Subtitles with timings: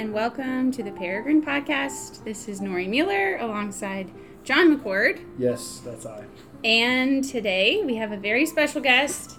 [0.00, 2.24] and welcome to the Peregrine Podcast.
[2.24, 4.10] This is Nori Mueller alongside
[4.44, 5.22] John McCord.
[5.36, 6.24] Yes, that's I.
[6.64, 9.38] And today we have a very special guest,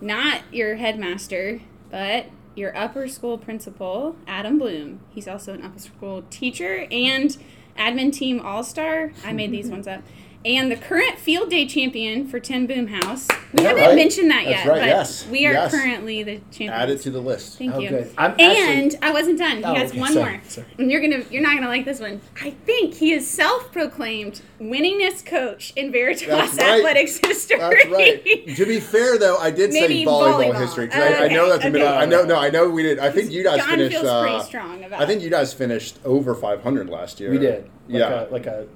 [0.00, 1.60] not your headmaster,
[1.92, 4.98] but your upper school principal, Adam Bloom.
[5.10, 7.36] He's also an upper school teacher and
[7.78, 9.12] admin team all star.
[9.24, 10.02] I made these ones up.
[10.42, 13.28] And the current field day champion for Ten Boom House.
[13.52, 13.94] We Yeah, haven't right.
[13.94, 15.70] mentioned that That's yet, right, but yes, we are yes.
[15.70, 16.70] currently the champions.
[16.70, 17.58] Add it to the list.
[17.58, 17.90] Thank Oh, you.
[17.90, 18.10] good.
[18.16, 19.58] I'm and actually- I wasn't done.
[19.58, 20.40] He Oh, has okay, one sorry, more.
[20.48, 20.66] sorry.
[20.78, 22.22] And you're gonna you're not gonna like this one.
[22.42, 26.78] I think he is self-proclaimed winningest coach in Veritas That's right.
[26.78, 27.58] athletics history.
[27.58, 28.56] That's right.
[28.56, 30.58] to be fair, though, I did Maybe say volleyball, volleyball.
[30.60, 30.88] history.
[30.88, 31.70] 'cause I, I Okay, know that's a okay.
[31.70, 31.88] middle.
[31.88, 32.24] I know.
[32.24, 32.98] No, I know we did.
[32.98, 33.92] I think you guys John finished.
[33.96, 37.30] feels uh, pretty strong about I think you guys finished over 500 last year.
[37.30, 37.64] We did.
[37.88, 38.24] Like yeah.
[38.26, 38.66] A, like a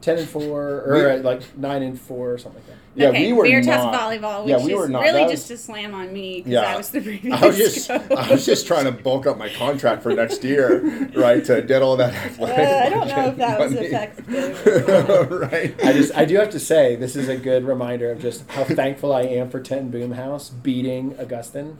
[0.00, 3.02] ten and four, or We- uh, like nine and four, or something like that.
[3.02, 3.94] yeah, okay, we were Veritas not.
[3.94, 5.02] volleyball, which yeah, we is were not.
[5.02, 6.72] really was- just a slam on me because Yeah.
[6.72, 8.10] I was the previous I was just, coach.
[8.12, 11.44] I was just trying to bulk up my contract for next year, right?
[11.46, 12.58] To get all that athletic.
[12.58, 13.86] Uh, I don't know if that was money.
[13.86, 15.30] effective.
[15.52, 15.74] right.
[15.84, 18.64] I just, I do have to say, this is a good reminder of just how
[18.64, 21.78] thankful I am for Ten Boom House beating Augustin.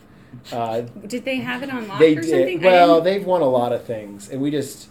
[0.53, 2.63] Uh, Did they have it on lock they or did something?
[2.63, 2.95] I well.
[3.01, 4.89] didn't- They've won a lot of things, and we just,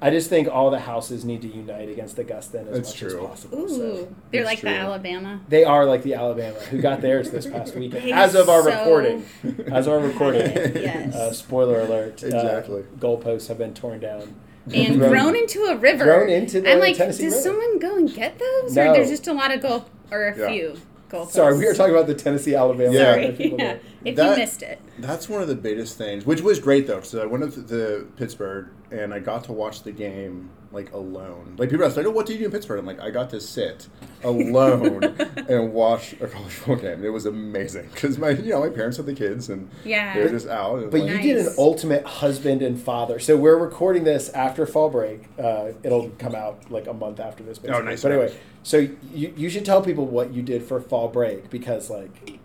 [0.00, 3.14] I just think all the houses need to unite against Augustin as That's much as
[3.14, 3.58] possible.
[3.58, 4.08] Ooh, So.
[4.30, 4.68] they're It's like the.
[4.68, 5.40] Alabama.
[5.48, 8.12] They are like the Alabama who got theirs this past weekend.
[8.12, 9.24] As of our so- recording,
[9.72, 10.42] as of our recording,
[10.76, 11.14] Yes.
[11.14, 12.22] uh, spoiler alert.
[12.22, 12.82] uh, Exactly.
[12.98, 14.34] goalposts have been torn down
[14.72, 16.04] and Thrown- thrown into a river.
[16.04, 17.42] thrown into the I'm like, Tennessee does River.
[17.42, 18.90] someone go and get those, No.
[18.90, 20.48] or there's just a lot of goal or a Yeah.
[20.48, 20.74] few
[21.10, 21.30] goalposts?
[21.32, 22.92] Sorry, we were talking about the Tennessee Alabama.
[22.92, 23.16] Yeah.
[23.38, 23.76] Yeah.
[24.04, 24.78] if That- you missed it.
[24.98, 27.00] That's one of the biggest things, which was great though.
[27.00, 30.92] So I went up to the Pittsburgh and I got to watch the game like
[30.92, 31.54] alone.
[31.56, 33.30] Like people ask, like, "Oh, what do you do in Pittsburgh?" I'm like, I got
[33.30, 33.88] to sit
[34.24, 35.02] alone
[35.48, 37.04] and watch a college football game.
[37.04, 40.14] It was amazing because my, you know, my parents had the kids and Yeah.
[40.14, 40.82] they were just out.
[40.82, 43.18] It But like- you did an ultimate husband and father.
[43.18, 45.22] So we're recording this after fall break.
[45.38, 47.58] Uh, it'll come out like a month after this.
[47.58, 47.80] Basically.
[47.80, 48.02] Oh, nice.
[48.02, 48.78] But anyway, so
[49.14, 52.37] you you should tell people what you did for fall break because like,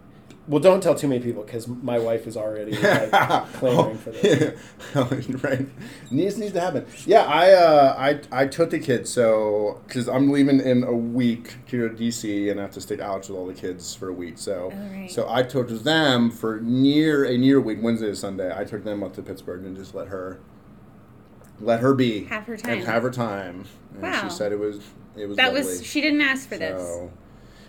[0.48, 3.12] well, don't tell too many people because my wife is already like,
[3.54, 4.60] clamoring for this.
[5.44, 5.66] right.
[6.12, 6.86] Needs needs to happen.
[7.06, 11.54] Yeah, I uh, I I took the kids so because I'm leaving in a week
[11.70, 14.10] to go to DC and I have to stay out with all the kids for
[14.10, 14.38] a week.
[14.38, 15.10] So Oh, right.
[15.10, 18.54] so I took them for near a near week Wednesday to Sunday.
[18.54, 20.40] I took them up to Pittsburgh and just let her
[21.62, 22.72] let her be Have her time.
[22.80, 23.66] and have her time.
[23.94, 24.24] And Wow.
[24.24, 24.80] she said it was
[25.16, 25.62] it was That lovely.
[25.70, 26.82] was she didn't ask for this.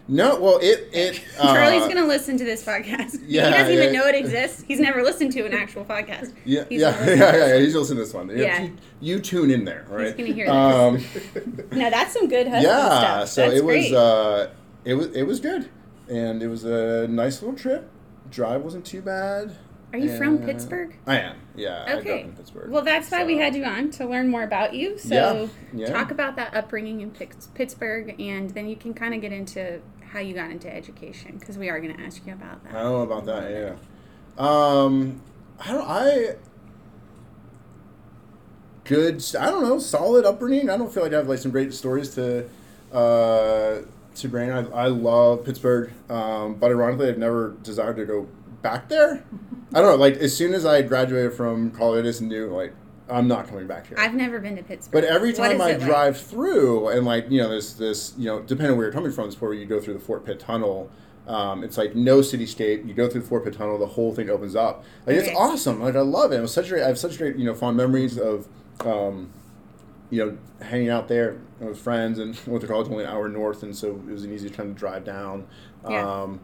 [0.06, 3.20] So- no, well it it Charlie's uh, gonna listen to this podcast.
[3.26, 4.00] yeah, he doesn't even yeah.
[4.00, 4.62] know it exists.
[4.68, 6.34] He's never listened to an actual podcast.
[6.44, 7.58] Yeah, He's yeah, yeah, yeah, yeah.
[7.60, 8.28] He's listening to this one.
[8.28, 8.62] You- Yeah.
[8.62, 10.16] You, you tune in there, right?
[10.16, 10.54] gonna hear this.
[10.54, 13.28] um, No, that's some good husband yeah, stuff.
[13.28, 13.94] so That's it was great.
[13.94, 14.46] uh,
[14.84, 15.70] it was it was good,
[16.08, 17.90] and it was a nice little trip.
[18.30, 19.56] Drive wasn't too bad.
[19.92, 20.96] Are you from Pittsburgh?
[21.06, 21.36] I am.
[21.54, 22.20] Yeah, I grew up Okay.
[22.22, 22.68] in Pittsburgh.
[22.68, 24.98] Well, that's why we had you on to learn more about you.
[24.98, 25.46] So, Yeah,
[25.86, 25.92] yeah.
[25.92, 29.80] talk about that upbringing in Pittsburgh, and then you can kind of get into
[30.14, 32.72] how you got into education because we are going to ask you about that.
[32.72, 33.50] I don't know about that.
[33.50, 33.74] Yeah.
[34.38, 35.20] Um,
[35.58, 35.86] I don't.
[35.86, 36.36] I
[38.84, 39.24] good.
[39.38, 39.78] I don't know.
[39.80, 40.70] Solid upbringing.
[40.70, 42.48] I don't feel like I have like some great stories to
[42.92, 43.80] uh,
[44.14, 44.52] to bring.
[44.52, 48.28] I, I love Pittsburgh, um, but ironically, I've never desired to go
[48.62, 49.24] back there.
[49.74, 49.96] I don't know.
[49.96, 52.72] Like as soon as I graduated from college, I just knew like
[53.08, 53.96] I'm not coming back here.
[53.98, 54.92] I've never been to Pittsburgh.
[54.92, 55.86] But every time I it like?
[55.88, 59.12] drive through, and like you know, there's this you know, depending on where you're coming
[59.12, 60.90] from, this where you go through the Fort Pitt Tunnel.
[61.26, 62.86] Um, it's like no cityscape.
[62.86, 64.84] You go through the Fort Pitt Tunnel, the whole thing opens up.
[65.06, 65.28] Like Okay.
[65.30, 65.80] it's awesome.
[65.82, 66.36] Like I love it.
[66.36, 66.82] It was such great.
[66.82, 68.46] I have such great you know fond memories of,
[68.80, 69.30] um,
[70.10, 73.62] you know, hanging out there with friends and went to college only an hour north,
[73.62, 75.46] and so it was an easy time to drive down.
[75.88, 76.06] Yeah.
[76.22, 76.40] Um,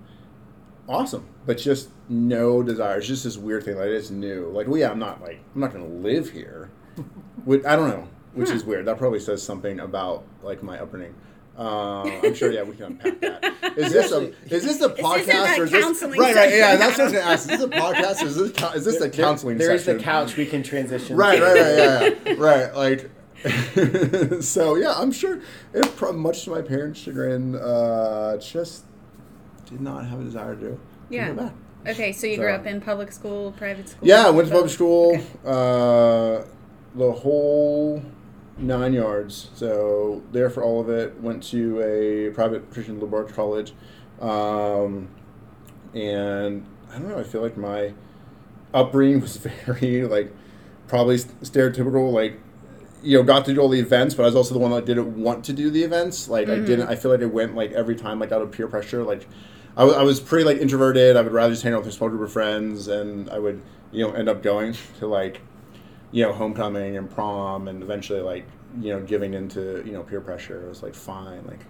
[0.91, 2.99] awesome, but just no desire.
[2.99, 3.77] It's just this weird thing.
[3.77, 4.49] Like it's new.
[4.49, 6.71] Like well, yeah, I'm not like I'm not gonna live here.
[7.45, 8.85] Which, I don't know, which is weird.
[8.85, 11.15] That probably says something about like my upbringing.
[11.59, 12.51] Uh, I'm sure.
[12.51, 13.75] Yeah, we can unpack that.
[13.77, 16.35] Is this a is this a podcast or is this counseling right?
[16.35, 16.51] Right.
[16.51, 17.51] Yeah, that's what I was gonna ask.
[17.51, 19.85] Is this a podcast or is this co- is this a There- counseling There is
[19.85, 19.99] session?
[19.99, 21.17] the couch we can transition.
[21.17, 21.39] Right.
[21.39, 21.45] to.
[21.45, 21.55] Right.
[21.55, 22.17] Right.
[22.27, 22.33] Yeah.
[22.33, 22.35] yeah.
[22.39, 22.75] right.
[22.75, 23.11] Like.
[24.43, 25.41] so yeah, I'm sure.
[25.73, 28.85] It, much to my parents' chagrin, uh, just
[29.67, 30.81] did not have a desire to do.
[31.11, 31.33] Yeah.
[31.33, 31.53] Back.
[31.87, 34.07] Okay, so you grew up in public school, private school?
[34.07, 35.25] Yeah, I went to public school, Okay.
[35.47, 36.45] uh,
[36.95, 38.03] the whole
[38.59, 39.51] nine yards.
[39.55, 41.21] So there for all of it.
[41.21, 43.73] Went to a private Christian liberal arts college,
[44.21, 45.09] um,
[45.95, 47.19] and I don't know.
[47.19, 47.95] I feel like my
[48.75, 49.37] upbringing was
[49.67, 50.33] very like
[50.87, 52.13] probably stereotypical.
[52.13, 52.39] Like
[53.03, 54.85] you know, got to do all the events, but I was also the one that
[54.85, 56.29] didn't want to do the events.
[56.29, 56.89] Like I didn't.
[56.89, 59.03] I feel like I went like every time like out of peer pressure.
[59.03, 59.27] Like
[59.77, 61.17] I was pretty like introverted.
[61.17, 63.63] I would rather just hang out with a small group of friends, and I would
[63.93, 65.41] you know end up going to like
[66.13, 68.47] you know, homecoming and prom, and eventually like
[68.81, 70.65] you know giving into you know peer pressure.
[70.65, 71.61] It was like fine, like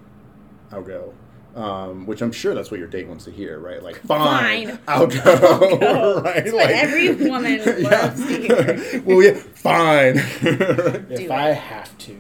[0.73, 1.15] I'll go.
[1.57, 3.83] Um, which I'm sure that's what your date wants to hear, right?
[3.83, 4.79] Like, fine, Fine.
[4.87, 5.21] I'll go.
[5.81, 6.21] go.
[6.25, 6.45] right?
[6.45, 9.03] That's what every woman loves to hear.
[9.05, 10.15] well, yeah, fine.
[10.17, 12.15] If Do I have to.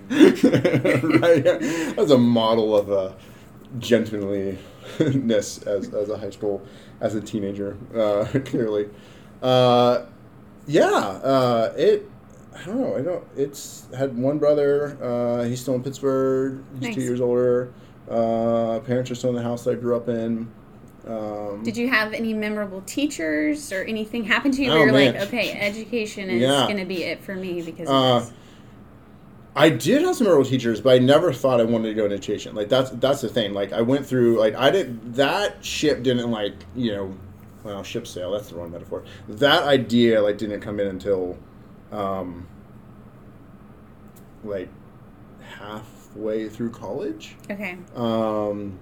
[1.21, 1.45] right?
[1.47, 1.93] yeah.
[1.93, 3.15] That's a model of a
[3.79, 6.63] gentlemanliness as, as a high school,
[7.01, 8.89] as a teenager, uh, clearly.
[9.43, 10.07] Uh,
[10.67, 12.09] yeah, uh, it.
[12.55, 12.97] I don't know.
[12.97, 13.25] I don't.
[13.37, 14.99] It's had one brother.
[15.03, 16.63] Uh, he's still in Pittsburgh.
[16.75, 16.95] He's Nice.
[16.97, 17.73] two years older.
[18.09, 20.51] Uh, parents are still in the house that I grew up in.
[21.07, 24.93] Um, Did you have any memorable teachers or anything happen to you Oh, where you're
[24.93, 25.15] man.
[25.15, 26.65] like, okay, education is Yeah.
[26.67, 28.27] going to be it for me because Uh?
[29.55, 32.17] I did have some memorable teachers, but I never thought I wanted to go into
[32.17, 32.55] education.
[32.55, 33.53] Like that's that's the thing.
[33.53, 37.15] Like I went through like I did that ship didn't like you know,
[37.65, 38.31] well ship sail.
[38.31, 39.05] That's the wrong metaphor.
[39.29, 41.37] That idea like didn't come in until,
[41.91, 42.47] um,
[44.45, 44.69] like
[45.43, 47.37] halfway through college.
[47.51, 47.77] Okay.
[47.97, 48.79] Um,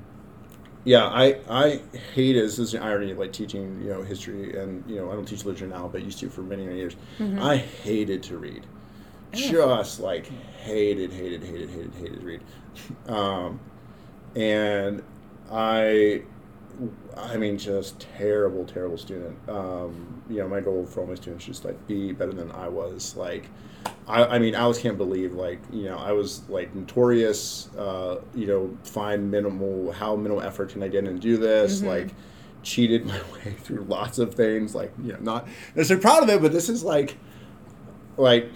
[0.84, 4.88] yeah, I I hate hated this is an irony like teaching you know history and
[4.88, 6.96] you know I don't teach literature now but used to for many many years.
[7.18, 7.42] Mm-hmm.
[7.42, 8.66] I hated to read,
[9.32, 10.26] just like
[10.62, 12.42] hated hated hated hated hated to read,
[13.08, 13.60] um,
[14.36, 15.02] and
[15.50, 16.22] I.
[17.16, 19.36] I mean, just terrible, terrible student.
[19.48, 22.52] Um, you know, my goal for all my students is just like be better than
[22.52, 23.16] I was.
[23.16, 23.48] Like,
[24.06, 27.68] I, I mean, Alice can't believe like you know I was like notorious.
[27.76, 31.82] Uh, you know, find minimal how minimal effort can I get and do this?
[31.82, 32.10] Like,
[32.62, 34.74] cheated my way through lots of things.
[34.74, 37.16] Like, you know, not necessarily proud of it, but this is like,
[38.16, 38.50] like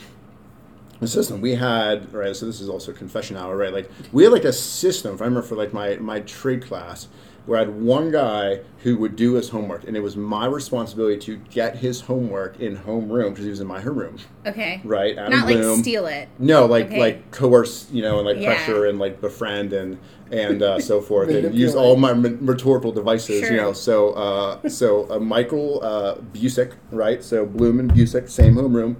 [1.03, 4.33] the system we had right so this is also confession hour right like we had
[4.33, 7.09] like a system if i remember for like my my trade class
[7.45, 11.19] where i had one guy who would do his homework and it was my responsibility
[11.19, 14.81] to get his homework in homeroom because he was in my homeroom Okay.
[14.85, 15.81] right Adam Not like Bloom.
[15.83, 16.29] steal it.
[16.39, 17.01] no like Okay.
[17.01, 18.55] like coerce you know and like Yeah.
[18.55, 19.99] pressure and like befriend and
[20.31, 23.51] and uh, so forth and use all my m- rhetorical devices Sure.
[23.51, 28.55] you know so uh, so uh, michael uh, busick right so bloom and busick same
[28.55, 28.95] homeroom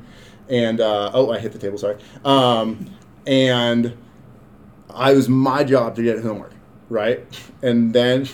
[0.53, 2.89] and uh, oh i hit the table sorry um,
[3.27, 3.97] and
[4.95, 6.53] i was my job to get homework
[6.89, 7.27] right
[7.63, 8.29] and then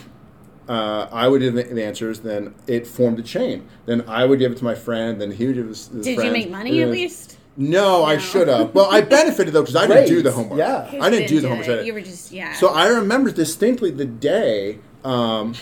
[0.69, 2.21] uh, I would give the the answers.
[2.21, 3.67] Then it formed a chain.
[3.87, 5.19] Then I would give it to my friend.
[5.19, 7.39] Then he would give it to his Did you friend, make money at least?
[7.57, 8.73] no, I should have.
[8.75, 10.59] Well, I benefited though because I didn't do the homework.
[10.59, 10.91] yeah.
[11.01, 11.51] I didn't do the it.
[11.51, 11.87] homework.
[11.87, 12.53] You were just, yeah.
[12.55, 15.55] So I remember distinctly the day um,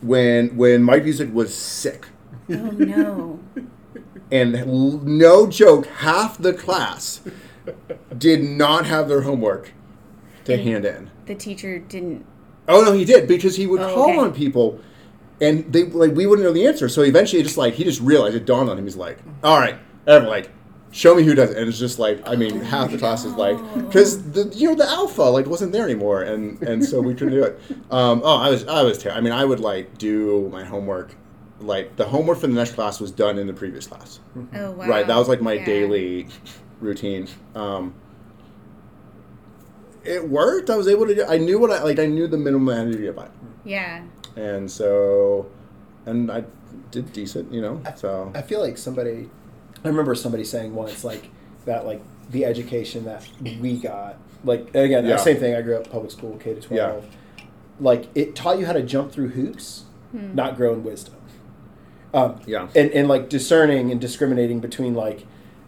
[0.00, 2.06] when when Mike Busick was sick,
[2.50, 3.40] oh, no.
[4.32, 4.66] and
[5.04, 7.20] no joke, half the class
[8.18, 9.72] did not have their homework
[10.44, 11.10] to hand in.
[11.26, 12.26] The teacher didn't.
[12.66, 14.18] Oh no, he did because he would Oh, call okay.
[14.18, 14.80] on people,
[15.40, 16.88] and they like we wouldn't know the answer.
[16.88, 18.84] So eventually, just like he just realized it dawned on him.
[18.84, 19.76] He's like, "All right,
[20.06, 20.50] everyone, like,
[20.92, 23.34] show me who does it." And it's just like, I mean, half the class is
[23.34, 27.14] like, because the you know the alpha like wasn't there anymore, and and so we
[27.14, 27.60] couldn't do it.
[27.90, 29.18] Um, oh, I was I was terrible.
[29.18, 31.14] I mean, I would like do my homework.
[31.62, 34.18] Like the homework for the next class was done in the previous class.
[34.54, 34.86] Oh, wow.
[34.88, 35.64] Right, that was like my Yeah.
[35.64, 36.26] daily
[36.80, 37.28] routine.
[37.54, 37.94] Um,
[40.04, 40.68] it worked.
[40.70, 41.14] I was able to.
[41.14, 41.98] Do, I knew what I like.
[41.98, 43.28] I knew the minimum I had to get by,
[43.64, 44.02] Yeah.
[44.36, 45.46] and so,
[46.06, 46.44] and I
[46.90, 47.52] did decent.
[47.52, 49.30] You know, so I feel like somebody,
[49.84, 51.28] I remember somebody saying once, like,
[51.66, 53.24] that, like, the education that
[53.60, 55.16] we got, like, again, Yeah.
[55.16, 57.04] same thing, I grew up public school, K to 12.
[57.04, 57.44] Yeah.
[57.78, 60.34] Like, it taught you how to jump through hoops, Hmm.
[60.34, 61.14] not grow in wisdom.
[62.14, 65.24] Um, yeah, and, and, like, discerning and discriminating between, like,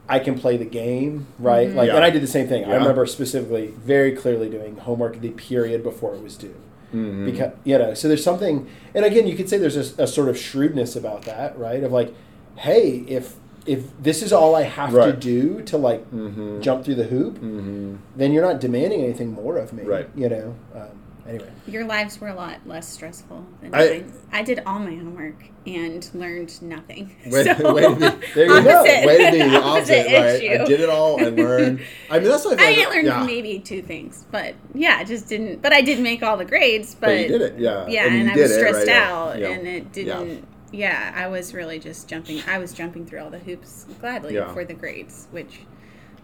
[0.09, 1.69] I can play the game, right?
[1.71, 1.75] Mhm.
[1.75, 1.97] Like, Yeah.
[1.97, 2.65] and I did the same thing.
[2.67, 6.55] I remember specifically, very clearly doing homework the period before it was due
[6.95, 7.25] Mhm.
[7.25, 10.29] because you know so there's something and again you could say there's a, a sort
[10.29, 12.15] of shrewdness about that right of like
[12.57, 13.35] hey if
[13.67, 16.61] if this is all i have to do to like Mhm.
[16.61, 17.97] jump through the hoop Mhm.
[18.15, 20.09] then you're not demanding anything more of me Right.
[20.15, 20.83] you know um,
[21.27, 24.13] anyway Your lives were a lot less stressful than I- mine.
[24.33, 27.17] I did all my homework and learned nothing.
[27.27, 28.83] Way- so, way to be- There you go.
[28.83, 30.43] Way to be the opposite, right?
[30.43, 30.63] issue.
[30.63, 31.25] I did it all.
[31.25, 31.81] and learned.
[32.11, 33.25] I mean, that's what I, I like- learned yeah.
[33.25, 35.63] maybe two things, but yeah, I just didn't.
[35.63, 36.95] But I did make all the grades.
[36.95, 37.87] But, But you did it, yeah.
[37.89, 39.49] yeah, And and, I was it, stressed right, out, Yeah.
[39.51, 40.47] and it didn't.
[40.73, 41.13] Yeah.
[41.17, 42.43] I was really just jumping.
[42.47, 44.53] I was jumping through all the hoops gladly Yeah.
[44.53, 45.61] for the grades, which,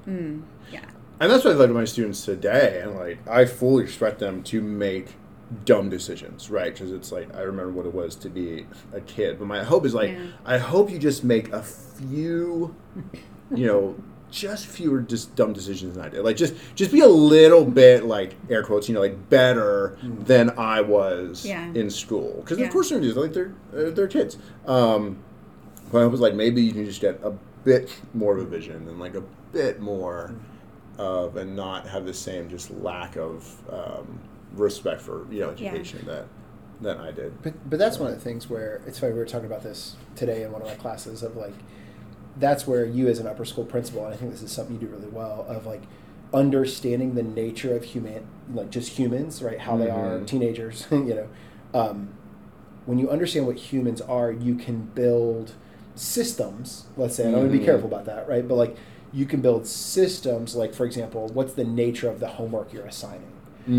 [0.07, 0.85] mm, yeah,
[1.21, 2.81] And that's what I love to my students today.
[2.83, 5.09] And like, I fully expect them to make
[5.65, 6.73] dumb decisions, right?
[6.73, 9.39] Because it's like I remember what it was to be a kid.
[9.39, 10.27] But my hope is like, Yeah.
[10.45, 12.75] I hope you just make a few,
[13.55, 13.97] you know,
[14.31, 16.23] just fewer just dumb decisions than I did.
[16.23, 20.50] Like just just be a little bit like air quotes, you know, like better than
[20.57, 21.67] I was Yeah.
[21.75, 22.37] in school.
[22.41, 22.67] Because Yeah.
[22.67, 24.39] of course they're like they're uh, they're kids.
[24.67, 25.19] Um,
[25.91, 27.33] but I was like, maybe you can just get a
[27.65, 29.23] bit more of a vision and like a
[29.53, 30.33] bit more
[31.00, 34.21] of and not have the same just lack of um,
[34.52, 35.71] respect for you know Yeah.
[35.71, 36.26] education that
[36.83, 37.42] that I did.
[37.42, 39.97] But but that's one of the things where it's funny we were talking about this
[40.16, 41.54] today in one of my classes of like
[42.37, 44.87] that's where you as an upper school principal and I think this is something you
[44.87, 45.83] do really well of like
[46.33, 50.26] understanding the nature of human like just humans right how they are Mhm.
[50.26, 51.28] teenagers you know
[51.75, 52.11] um,
[52.87, 55.52] when you understand what humans are you can build
[55.97, 58.76] systems let's say and I'm gonna be careful about that right but like
[59.12, 63.33] you can build systems like for example what's the nature of the homework you're assigning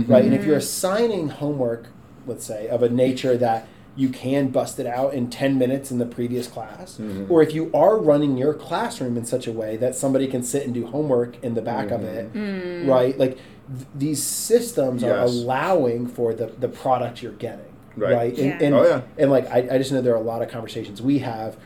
[0.08, 0.24] right?
[0.24, 0.60] And if you're Mhm.
[0.60, 1.88] assigning homework,
[2.28, 5.98] let's say, of a nature that you can bust it out in 10 minutes in
[5.98, 7.30] the previous class, Mhm.
[7.30, 10.64] or if you are running your classroom in such a way that somebody can sit
[10.66, 12.88] and do homework in the back of it, Mm.
[12.88, 13.18] right?
[13.18, 17.66] Like th- these systems are allowing for the, the product you're getting,
[17.98, 18.14] Right.
[18.14, 18.38] right?
[18.38, 18.58] And, Yeah.
[18.68, 19.02] and, Oh, yeah.
[19.18, 21.58] and like, I, I just know there are a lot of conversations we have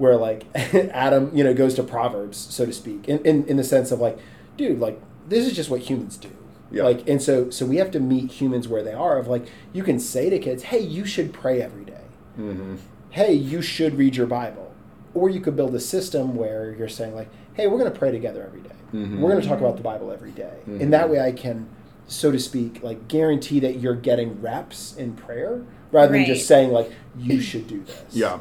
[0.00, 3.62] where like Adam, you know, goes to Proverbs, so to speak, in, in, in the
[3.64, 4.18] sense of like,
[4.56, 6.30] dude, like, this is just what humans do.
[6.70, 6.84] Yeah.
[6.84, 9.18] Like, and so, so we have to meet humans where they are.
[9.18, 12.00] Of like, you can say to kids, "Hey, you should pray every day.
[12.38, 12.76] Mm-hmm.
[13.10, 14.72] Hey, you should read your Bible."
[15.12, 18.10] Or you could build a system where you're saying like, "Hey, we're going to pray
[18.10, 18.76] together every day.
[18.94, 19.18] Mhm.
[19.18, 20.80] We're going to talk about the Bible every day." Mhm.
[20.80, 21.68] And that way, I can,
[22.06, 26.70] so to speak, like guarantee that you're getting reps in prayer rather than just saying
[26.72, 28.38] like, "You should do this." Yeah.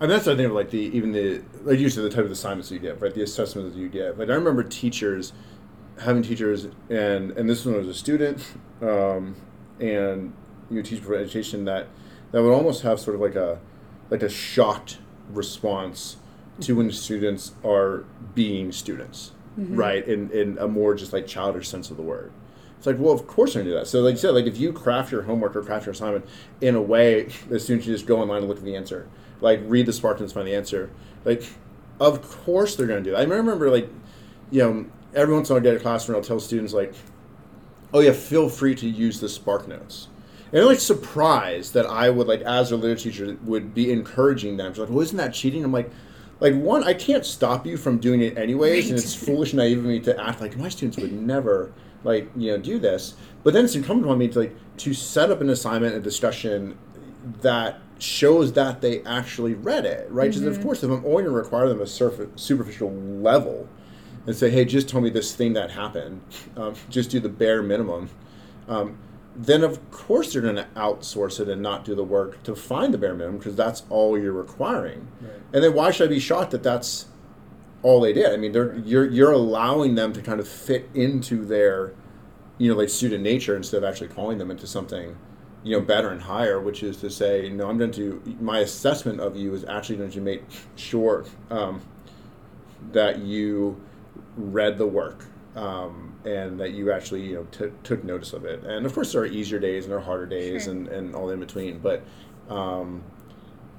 [0.00, 2.30] I mean, that's the thing of like the even the like usually the type of
[2.30, 3.12] assignments you give, right?
[3.12, 4.18] The assessments that you give.
[4.18, 5.34] Like I remember teachers
[6.00, 8.42] having teachers, and and this one was a student,
[8.80, 9.36] um,
[9.78, 10.32] and
[10.70, 11.88] you know, teach for education that
[12.32, 13.60] that would almost have sort of like a
[14.08, 14.98] like a shocked
[15.30, 16.16] response
[16.60, 18.04] to when students are
[18.34, 19.32] being students,
[19.76, 20.06] right?
[20.08, 22.32] In in a more just like childish sense of the word.
[22.78, 23.86] It's like, well, of course I do that.
[23.88, 26.24] So, like you said, like if you craft your homework or craft your assignment
[26.62, 29.06] in a way, that students just go online and look at the answer,
[29.40, 30.90] like read the SparkNotes, find the answer.
[31.24, 31.44] Like,
[31.98, 33.20] of course they're going to do that.
[33.20, 33.88] I remember, like,
[34.50, 36.94] you know, every once in a while I get a classroom, I'll tell students like,
[37.92, 40.08] oh yeah, feel free to use the Spark Notes.
[40.46, 44.56] And they're like surprised that I would like, as a literature teacher, would be encouraging
[44.56, 44.72] them.
[44.72, 45.64] She's like, well, isn't that cheating?
[45.64, 45.90] I'm like,
[46.40, 49.78] like one, I can't stop you from doing it anyways, and it's foolish and naive
[49.78, 53.14] of me to act like my students would never like you know do this.
[53.44, 56.78] But then it's incumbent on me to like to set up an assignment, a discussion
[57.42, 60.32] that shows that they actually read it, right?
[60.32, 63.68] Because of course, if I'm only going to require them a surf- superficial level
[64.26, 66.20] and say, hey, just tell me this thing that happened,
[66.56, 68.10] um, just do the bare minimum.
[68.68, 68.98] Um,
[69.36, 72.92] then of course they're going to outsource it and not do the work to find
[72.92, 75.08] the bare minimum because that's all you're requiring.
[75.20, 75.32] Right.
[75.52, 77.06] And then why should I be shocked that that's
[77.82, 78.32] all they did?
[78.32, 81.92] I mean, they're you're you're allowing them to kind of fit into their,
[82.58, 85.16] you know, like student nature instead of actually calling them into something,
[85.62, 89.20] you know, better and higher, which is to say, no, I'm going to my assessment
[89.20, 90.42] of you is actually going to make
[90.76, 91.80] sure um,
[92.92, 93.80] that you
[94.36, 95.26] read the work
[95.56, 98.64] um, and that you actually you know t- took notice of it.
[98.64, 100.72] And of course, there are easier days and there are harder days Sure.
[100.72, 101.78] and, and all in between.
[101.78, 102.02] But
[102.48, 103.02] um,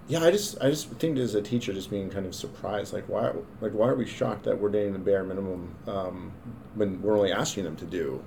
[0.08, 3.08] yeah, I just I just think as a teacher, just being kind of surprised, like
[3.10, 6.32] why like why are we shocked that we're doing the bare minimum um,
[6.76, 8.24] when we're only asking them to do,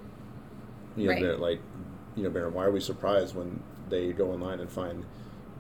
[0.97, 1.39] you know, Right.
[1.39, 1.61] like
[2.17, 5.05] you know, Baron, Why are we surprised when they go online and find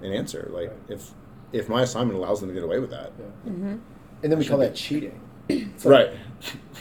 [0.02, 0.48] an answer?
[0.52, 0.78] Like Right.
[0.88, 1.10] if
[1.52, 3.50] if my assignment allows them to get away with that, Yeah.
[3.52, 3.76] Mm-hmm.
[4.22, 4.64] And then we call be.
[4.66, 5.20] that cheating.
[5.48, 6.10] Like, right?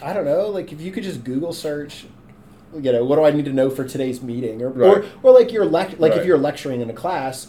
[0.02, 0.48] I don't know.
[0.50, 2.06] Like if you could just Google search,
[2.74, 4.98] you know, what do I need to know for today's meeting, or Right.
[4.98, 6.22] or, or like you're lec- like Right.
[6.22, 7.48] if you're lecturing in a class,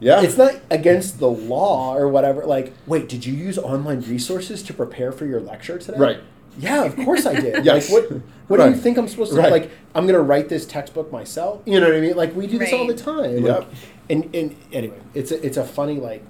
[0.00, 2.44] Yeah, it's not against the law or whatever.
[2.44, 5.98] Like, wait, did you use online resources to prepare for your lecture today?
[5.98, 6.20] right.
[6.58, 7.64] Yeah, of course I did.
[7.64, 7.90] Yes.
[7.92, 9.52] Like, what what do you think I'm supposed to Right.
[9.52, 9.70] like?
[9.94, 11.60] I'm gonna write this textbook myself.
[11.66, 12.16] You know what I mean?
[12.16, 13.44] Like we do this all the time.
[13.44, 13.58] Yep.
[13.58, 13.68] Like,
[14.10, 16.22] and and anyway, it's a it's a funny like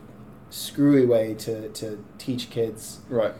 [0.51, 3.01] screwy way to to teach kids.
[3.09, 3.33] Right.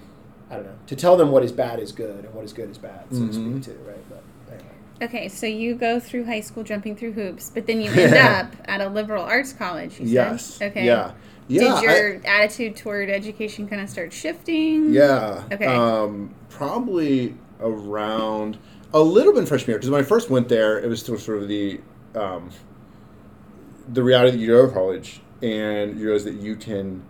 [0.51, 2.71] I don't know to tell them what is bad is good and what is good
[2.71, 3.63] is bad, so to Mhm.
[3.63, 3.81] speak too.
[3.85, 3.97] Right.
[4.09, 4.69] But anyway.
[5.03, 8.53] Okay, so you go through high school jumping through hoops, but then you end up
[8.67, 9.99] at a liberal arts college.
[10.01, 10.13] You said?
[10.13, 10.59] Yes.
[10.63, 10.87] Okay.
[10.87, 11.13] Yeah.
[11.49, 11.61] Yeah.
[11.63, 14.93] Did I- your attitude toward education kind of start shifting?
[14.93, 15.43] Yeah.
[15.53, 15.67] Okay.
[15.67, 18.59] Um, probably around
[18.95, 21.19] a little bit in freshman year because when I first went there, it was still
[21.19, 21.81] sort of the
[22.15, 22.51] um,
[23.89, 27.03] the reality that you go to college and you realize that you can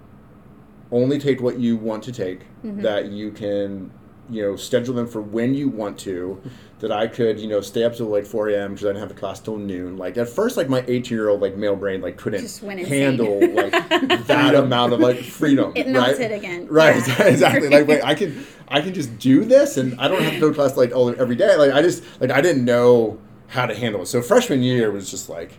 [0.92, 2.40] only take what you want to take.
[2.64, 2.82] Mhm.
[2.82, 3.90] That you can
[4.30, 6.40] you know schedule them for when you want to.
[6.80, 8.74] That I could you know stay up till like 4 a.m.
[8.74, 9.96] because I didn't have a class till noon.
[9.96, 12.78] Like at first, like my 18 year old like male brain like couldn't Just went
[12.78, 13.18] insane.
[13.18, 13.72] handle like
[14.28, 15.72] that amount of like freedom.
[15.74, 15.92] It right?
[15.92, 16.68] melted again.
[16.68, 17.22] Right, Yeah.
[17.26, 17.68] exactly.
[17.68, 20.48] Like, wait, I can, I can just do this, and I don't have to go
[20.50, 21.56] to class like all every day.
[21.56, 23.18] Like, I just, like, I didn't know
[23.48, 24.06] how to handle it.
[24.06, 25.52] So freshman year was just like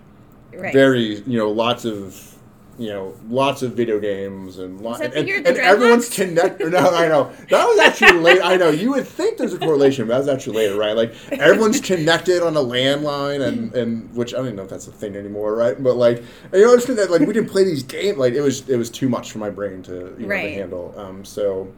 [0.54, 0.72] right.
[0.74, 2.36] very, you know, lots of
[2.80, 6.72] you know, lots of video games and lots, and, and, and everyone's connected.
[6.72, 8.40] No, I know that was actually late.
[8.42, 10.96] I know you would think there's a correlation, but that was actually later, right?
[10.96, 14.88] Like everyone's connected on a landline, and and which I don't even know if that's
[14.88, 15.82] a thing anymore, right?
[15.82, 18.18] But like you know, it's that like we didn't play these games.
[18.18, 20.48] Like it was it was too much for my brain to you know, Right.
[20.48, 20.94] to handle.
[20.98, 21.72] Um, so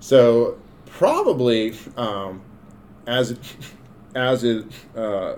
[0.00, 2.42] so probably um,
[3.06, 3.38] as it,
[4.14, 5.36] as it uh,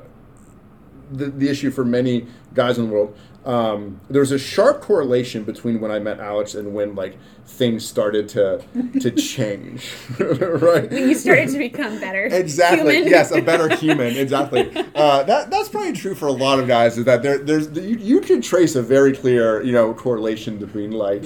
[1.10, 3.16] the, the issue for many guys in the world.
[3.44, 8.26] Um, there's a sharp correlation between when I met Alex and when like things started
[8.30, 8.62] to
[9.00, 10.90] to change, right?
[10.90, 12.24] When you started to become better.
[12.32, 12.94] Exactly.
[12.94, 13.10] human.
[13.10, 14.16] Yes, a better human.
[14.16, 14.70] Exactly.
[14.94, 16.96] Uh, that that's probably true for a lot of guys.
[16.96, 20.92] Is that there, there's you, you can trace a very clear you know correlation between
[20.92, 21.24] like,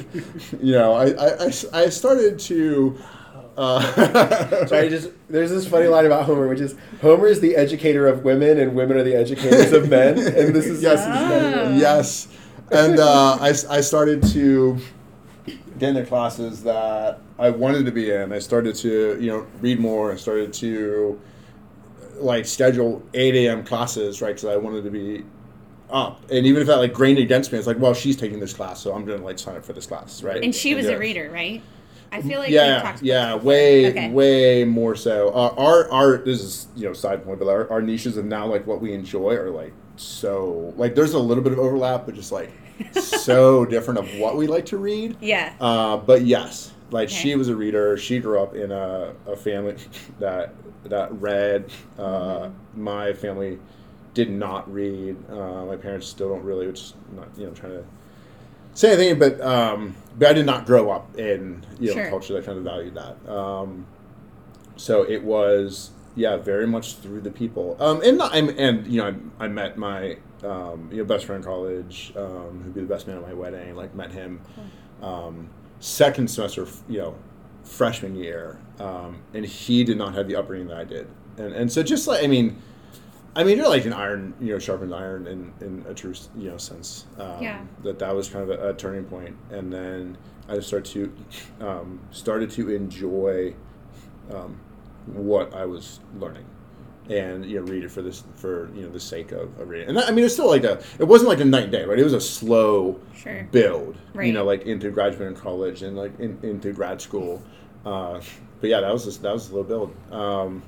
[0.61, 1.53] you know, I I, I,
[1.85, 2.99] I started to.
[3.59, 7.57] Uh, So I just there's this funny line about Homer, which is Homer is the
[7.57, 11.77] educator of women, and women are the educators of men, and this is yes, Oh.
[11.77, 12.29] yes,
[12.71, 14.79] and uh, I, I started to
[15.79, 18.33] get into classes that I wanted to be in.
[18.33, 20.13] I started to you know read more.
[20.13, 21.21] I started to
[22.21, 23.65] like schedule eight a.m.
[23.65, 25.25] classes right because I wanted to be
[25.91, 26.21] up.
[26.31, 28.81] And even if that like grained against me, it's like, well, she's taking this class,
[28.81, 30.43] so I'm gonna like sign up for this class, right?
[30.45, 30.93] And she was Yeah.
[30.93, 31.61] a reader, right?
[32.11, 33.91] I feel like yeah, yeah, way.
[33.91, 34.11] Okay.
[34.11, 35.29] way more so.
[35.29, 38.47] Uh, our, our, this is you know side point, but our, our niches of now
[38.47, 42.15] like what we enjoy are like so like there's a little bit of overlap, but
[42.15, 42.51] just like
[42.93, 45.17] so different of what we like to read.
[45.21, 45.53] Yeah.
[45.61, 47.17] Uh, but yes, like Okay.
[47.17, 47.97] she was a reader.
[47.99, 49.77] She grew up in a, a family
[50.19, 51.71] that that read.
[51.99, 52.83] Uh, Mm-hmm.
[52.85, 53.59] My family
[54.15, 55.17] did not read.
[55.31, 57.85] Uh, my parents still don't really, which is not you know trying to
[58.79, 62.11] say anything, but um, but I did not grow up in you know Sure.
[62.11, 63.29] culture that kind of valued that.
[63.29, 63.87] Um,
[64.77, 69.01] so it was yeah very much through the people um, and not, and, and you
[69.01, 72.81] know I, I met my um, you know best friend in college um, who'd be
[72.81, 74.41] the best man at my wedding like met him
[75.03, 75.49] um,
[75.81, 77.15] second semester you know
[77.65, 81.71] freshman year um, and he did not have the upbringing that I did and and
[81.73, 82.57] so just like I mean
[83.39, 86.51] I mean, you're like an iron, you know, sharpened iron in, in a true, you
[86.51, 87.07] know, sense.
[87.19, 87.61] Um, Yeah.
[87.85, 90.91] That that was kind of a, a turning point, and then I just started
[91.61, 93.55] to um, started to enjoy
[94.35, 94.59] um,
[95.07, 96.45] what I was learning,
[97.09, 99.89] and you know, read it for this for you know the sake of, of reading.
[99.89, 100.83] And that, I mean, it's still like a.
[100.99, 101.99] It wasn't like a night and day, right?
[101.99, 103.47] It was a slow Sure.
[103.53, 103.97] build,
[104.27, 107.41] you know, like into graduate and college and like in, into grad school.
[107.87, 108.21] Uh,
[108.61, 109.95] but yeah, that was just, that was a slow build.
[110.13, 110.63] Um,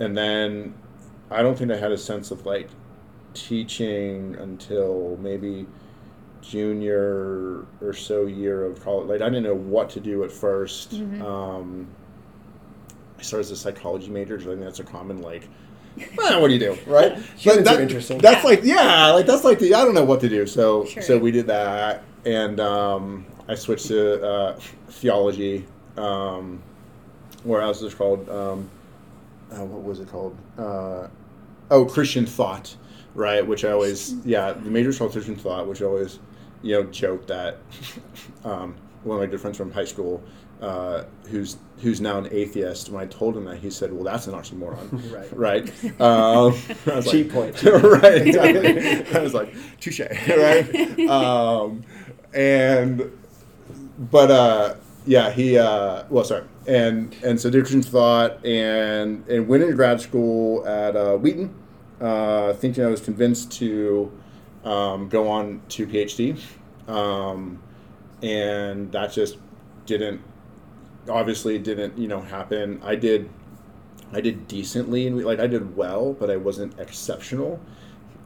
[0.00, 0.74] and then
[1.30, 2.68] I don't think I had a sense of like
[3.34, 5.66] teaching until maybe
[6.42, 9.08] junior or so year of college.
[9.08, 11.22] Like I didn't know what to do at 1st Mhm.
[11.22, 11.86] Um,
[13.18, 14.36] I started as a psychology major.
[14.38, 15.48] 'cause I think that's a common like.
[16.16, 17.16] Well, what do you do, right?
[17.36, 18.18] Humans that- are interesting.
[18.18, 18.50] That's Yeah.
[18.50, 20.46] like yeah, like that's like the I don't know what to do.
[20.46, 21.02] So Sure.
[21.02, 24.56] so we did that, and um, I switched to uh,
[24.88, 25.66] theology,
[25.96, 26.62] um,
[27.44, 28.28] where else was called.
[28.30, 28.68] Um,
[29.52, 30.34] uh, what was it called?
[30.56, 31.08] Uh,
[31.70, 32.76] oh, Christian thought,
[33.14, 33.46] right?
[33.46, 36.18] Which I always yeah, the major called Christian thought, which I always
[36.62, 37.58] you know joke that
[38.44, 40.22] um, one of my good friends from high school.
[40.60, 42.90] Uh, who's who's now an atheist?
[42.90, 45.70] When I told him that, he said, "Well, that's an oxymoron." Right.
[45.98, 46.00] right?
[46.00, 46.54] Um,
[47.02, 47.62] Cheap like, point.
[47.62, 48.26] right?
[48.26, 49.06] Exactly.
[49.16, 51.00] I was like, touche, right?
[51.08, 51.82] Um,
[52.34, 53.10] and
[53.98, 54.74] but uh,
[55.06, 59.74] yeah, he uh, well, sorry, and and so did Christian thought, and and went into
[59.74, 61.54] grad school at uh, Wheaton,
[62.00, 64.12] uh, thinking I was convinced to
[64.64, 66.40] um, go on to PhD,
[66.88, 67.62] um,
[68.22, 69.38] and that just
[69.86, 70.20] didn't
[71.08, 72.80] obviously didn't you know happen.
[72.84, 73.30] I did
[74.12, 77.60] I did decently and like I did well, but I wasn't exceptional.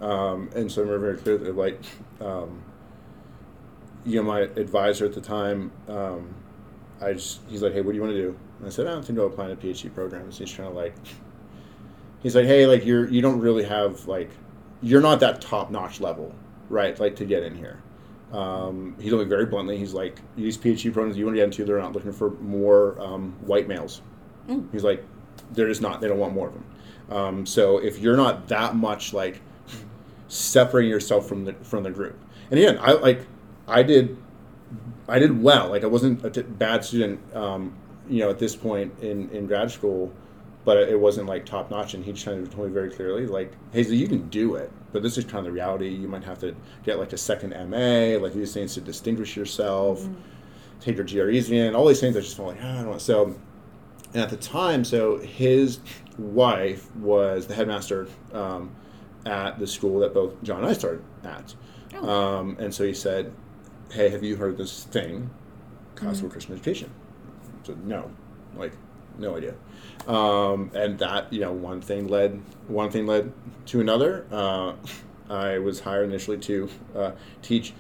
[0.01, 1.81] Um, and so I remember very clearly, like,
[2.21, 2.63] um,
[4.05, 6.35] you know, my advisor at the time, um,
[7.01, 8.39] I just, he's like, hey, what do you want to do?
[8.59, 10.39] And I said, I don't think I'll apply to PhD programs.
[10.39, 10.95] He's trying to like,
[12.25, 14.31] he's like, hey, like you're, you don't really have like,
[14.83, 16.35] you're not that top notch level,
[16.69, 16.99] right?
[16.99, 17.81] Like to get in here.
[18.33, 21.45] Um, he told me very bluntly, he's like, these PhD programs you want to get
[21.45, 24.03] into, they're not looking for more um, white males.
[24.49, 24.73] Mm.
[24.73, 25.05] He's like,
[25.53, 26.01] they're just not.
[26.01, 26.65] They don't want more of them.
[27.11, 29.41] Um, so if you're not that much like
[30.29, 32.19] separating yourself from the from the group,
[32.51, 33.27] and again, I like,
[33.69, 34.17] I did,
[35.09, 35.69] I did well.
[35.69, 37.77] Like I wasn't a t- bad student, um,
[38.09, 40.13] you know, at this point in in grad school,
[40.65, 41.95] but it wasn't like top notch.
[41.95, 44.55] And he just kind of told me very clearly, like, hey, so you can do
[44.57, 45.89] it, but this is kind of the reality.
[45.89, 50.07] You might have to get like a second MA, like these things to distinguish yourself.
[50.81, 52.17] Take your GREs in, all these things.
[52.17, 52.99] I just felt like, ah, I don't know.
[52.99, 53.35] So
[54.15, 55.81] and at the time, so his
[56.17, 58.75] wife was the headmaster um,
[59.27, 61.55] at the school that both John and I started at.
[61.97, 62.09] Oh.
[62.09, 63.33] Um, and so he said,
[63.91, 65.31] "Hey, have you heard this thing,
[65.97, 66.93] classical Christian education?"
[67.65, 68.09] Said, "No,
[68.57, 68.73] like,
[69.19, 69.55] no idea."
[70.07, 73.33] Um, and that you know, one thing led one thing led
[73.67, 74.27] to another.
[74.31, 74.75] Uh,
[75.31, 77.11] I was hired initially to uh,
[77.43, 77.73] teach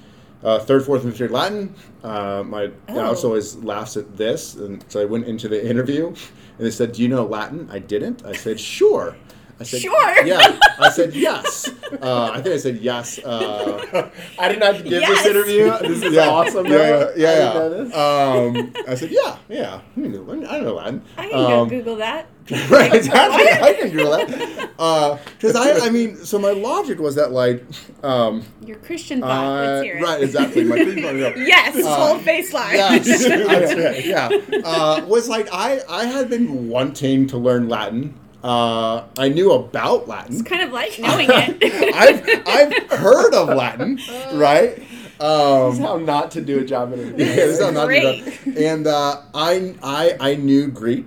[0.42, 1.74] uh, third, fourth, and fifth grade Latin.
[2.02, 2.98] Uh, my Oh.
[3.00, 6.16] Alex always laughs at this, and so I went into the interview, and
[6.58, 8.24] they said, "Do you know Latin?" I didn't.
[8.24, 9.16] I said, "Sure."
[9.60, 10.26] I said, Sure.
[10.26, 10.58] Yeah.
[10.80, 11.68] I said yes.
[12.02, 13.18] Uh, I think I said yes.
[13.20, 15.08] Uh, I didn't give Yes.
[15.22, 15.70] this interview.
[15.88, 16.66] This is yeah, awesome.
[16.66, 17.12] Yeah, though.
[17.16, 17.52] yeah, I yeah.
[17.68, 18.48] didn't know.
[18.48, 19.80] Um, I said, yeah, yeah.
[19.96, 21.02] I mean, I know Latin.
[21.16, 22.26] I can Um, go Google that.
[22.70, 23.46] right, exactly.
[23.48, 25.20] I can do that.
[25.38, 27.64] Because I, I mean, so my logic was that like,
[28.02, 29.30] um, Your Christian thought.
[29.30, 30.02] uh, Let's hear it.
[30.02, 30.64] right, exactly.
[30.64, 31.32] My Christian thought, yeah.
[31.36, 32.74] Yes, Uh, whole face line.
[32.76, 34.28] Yes, that's right, yeah.
[34.64, 38.12] Uh, was like I, I had been wanting to learn Latin.
[38.44, 40.34] Uh, I knew about Latin.
[40.34, 41.94] It's kind of like knowing it.
[41.94, 43.98] I've, I've heard of Latin,
[44.34, 44.76] right?
[44.76, 47.24] This Um, is how not to do a job interview.
[47.24, 48.24] yeah, this is how not to do Great.
[48.44, 48.56] that.
[48.58, 51.06] And uh, I, I, I knew Greek.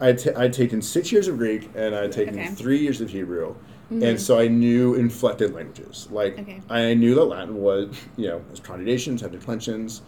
[0.00, 2.48] I'd, t- I'd taken six years of Greek and I'd taken Okay.
[2.50, 3.56] three years of Hebrew.
[3.90, 4.02] Mhm.
[4.10, 6.06] And so I knew inflected languages.
[6.12, 6.60] Like, Okay.
[6.70, 10.02] I knew that Latin was, you know, has conjugations, had declensions.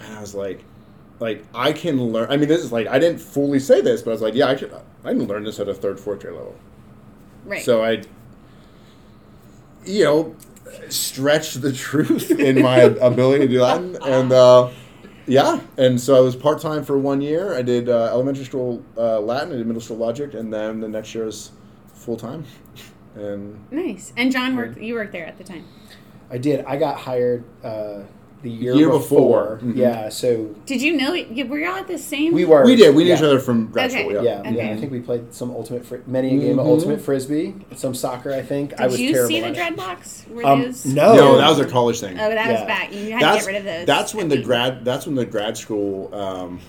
[0.00, 0.64] And I was like,
[1.20, 2.30] like, I can learn.
[2.30, 4.46] I mean, this is like, I didn't fully say this, but I was like, yeah,
[4.46, 4.72] I, could,
[5.04, 6.56] I can learn this at a third, fourth grade level.
[7.44, 7.62] right.
[7.62, 8.02] So I,
[9.84, 10.36] you know,
[10.88, 14.70] stretched the truth in my ability to do Latin, and uh,
[15.26, 17.54] yeah, and so I was part time for one year.
[17.54, 20.88] I did uh, elementary school uh, Latin, I did middle school logic, and then the
[20.88, 21.52] next year was
[21.94, 22.44] full time.
[23.14, 24.12] And nice.
[24.16, 24.78] And John worked.
[24.78, 25.64] You worked there at the time.
[26.30, 26.64] I did.
[26.64, 28.02] I got hired uh,
[28.42, 29.56] the year, Year before.
[29.56, 29.72] before.
[29.72, 29.76] Mhm.
[29.76, 31.12] Yeah, so Did you know?
[31.12, 32.32] you- Were y'all at the same?
[32.32, 32.64] we were.
[32.64, 32.94] we did.
[32.94, 33.16] We knew yeah.
[33.16, 34.00] each other from grad Okay.
[34.08, 34.14] school.
[34.24, 34.50] Yeah, Yeah.
[34.50, 34.70] yeah.
[34.72, 36.70] I think we played some ultimate, fri- many a game of Mhm.
[36.70, 38.32] ultimate frisbee, some soccer.
[38.32, 39.28] I think I Did was you terrible.
[39.28, 40.28] see the dreadlocks?
[40.30, 40.86] Were Um, those?
[40.86, 41.14] no.
[41.14, 42.14] No, that was a college thing.
[42.18, 42.66] Oh, that was Yeah.
[42.66, 42.94] back.
[42.94, 43.86] You had that's to get rid of those.
[43.86, 44.46] that's when I the think.
[44.46, 46.60] grad that's when the grad school um,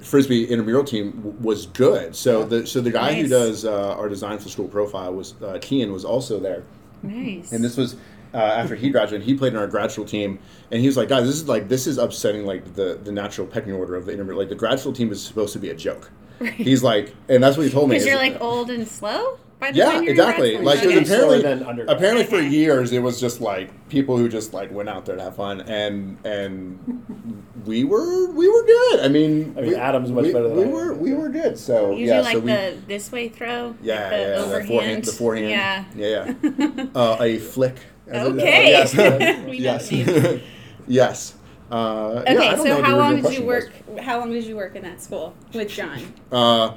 [0.00, 2.14] frisbee intramural team w- was good.
[2.16, 2.44] So Yeah.
[2.46, 5.92] the so the guy who does uh, our design for school profile was uh, Kian
[5.92, 6.64] was also there,
[7.02, 7.52] Nice.
[7.52, 7.94] and this was.
[8.34, 10.40] Uh, after he graduated, he played in our grad school team,
[10.72, 13.46] and he was like, "Guys, this is like this is upsetting like the the natural
[13.46, 14.38] pecking order of the intramural.
[14.38, 16.52] Like the grad school team is supposed to be a joke." Right.
[16.52, 17.94] He's like, and that's what he told me.
[17.94, 19.38] because you're like old and slow.
[19.72, 20.58] Yeah, time you're in exactly.
[20.58, 20.98] Like, okay.
[20.98, 21.96] apparently- Slower than undergrad.
[21.96, 25.22] apparently for years it was just like people who just like went out there to
[25.22, 30.10] have fun and and we were we were good i mean I mean, we, Adam's
[30.12, 30.72] much we, better than we I am.
[30.72, 33.74] were we were good so you yeah do like so we the this way throw.
[33.80, 34.64] yeah like the yeah overhand.
[34.64, 35.84] the forehand the forehand Yeah.
[35.96, 36.34] yeah
[36.76, 37.76] yeah uh, a flick
[38.08, 38.70] as it- Okay.
[38.70, 38.94] yes
[39.92, 40.40] yes
[40.86, 41.34] yes
[41.70, 43.64] uh, Okay, don't so how long did you question was.
[43.64, 44.00] work?
[44.00, 45.98] How long did you work in that school with John?
[46.30, 46.74] Uh,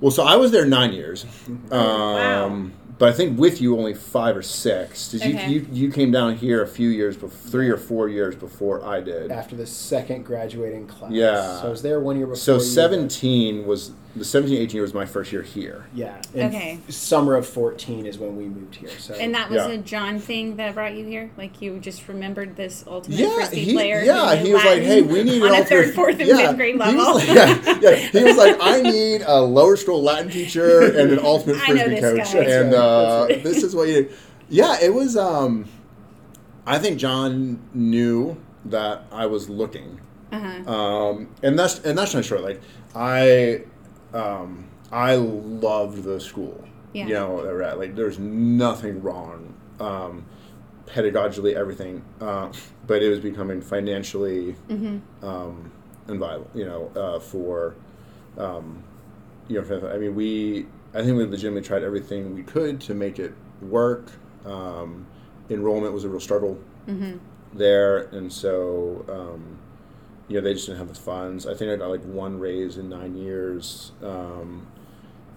[0.00, 1.24] well, so I was there nine years,
[1.70, 2.46] Oh, wow.
[2.46, 5.08] um, but I think with you only five or six.
[5.08, 5.48] Did you, Okay.
[5.48, 9.00] you you came down here a few years, before, three or four years before I
[9.00, 9.30] did.
[9.30, 11.12] after the second graduating class.
[11.12, 11.60] Yeah.
[11.60, 12.36] So I was there one year before.
[12.36, 15.84] So you, but- seventeen was the 17, 18 year was my first year here.
[15.94, 16.20] Yeah.
[16.34, 16.78] And Okay.
[16.88, 18.88] f- summer of fourteen is when we moved here.
[18.98, 19.68] So And that was Yeah.
[19.74, 21.30] a John thing that brought you here.
[21.38, 24.02] Like you just remembered this ultimate Yeah, frisbee he, player.
[24.04, 25.94] yeah, who knew he was like, Latin "Hey, we need on an a alternate third,
[25.94, 28.80] fourth, and yeah, fifth grade he level." was like- yeah, yeah, he was like, "I
[28.82, 32.50] need a lower school Latin teacher and an ultimate I know frisbee this coach, guy.
[32.52, 33.42] and uh, that's right.
[33.44, 34.10] this is what you." Did.
[34.48, 35.16] Yeah, it was.
[35.16, 35.66] Um,
[36.66, 40.00] I think John knew that I was looking,
[40.32, 40.68] uh-huh.
[40.70, 42.42] um, and that's and that's not short.
[42.42, 42.60] Like
[42.94, 43.62] I,
[44.14, 46.64] um, I loved the school.
[46.92, 47.06] Yeah.
[47.06, 47.78] You know, that we're at.
[47.78, 50.26] like there's nothing wrong, um,
[50.86, 52.50] pedagogically everything, uh,
[52.86, 55.24] but it was becoming financially Mm-hmm.
[55.24, 55.70] um,
[56.08, 56.50] inviolable.
[56.52, 57.76] You know, uh, for
[58.36, 58.82] um,
[59.46, 62.94] you know, for, I mean, we I think we legitimately tried everything we could to
[62.94, 64.10] make it work.
[64.44, 65.06] Um,
[65.48, 67.18] enrollment was a real struggle Mm-hmm.
[67.56, 69.58] there, and so um,
[70.30, 71.46] you know they just didn't have the funds.
[71.46, 73.92] I think I got like one raise in nine years.
[74.02, 74.66] Um,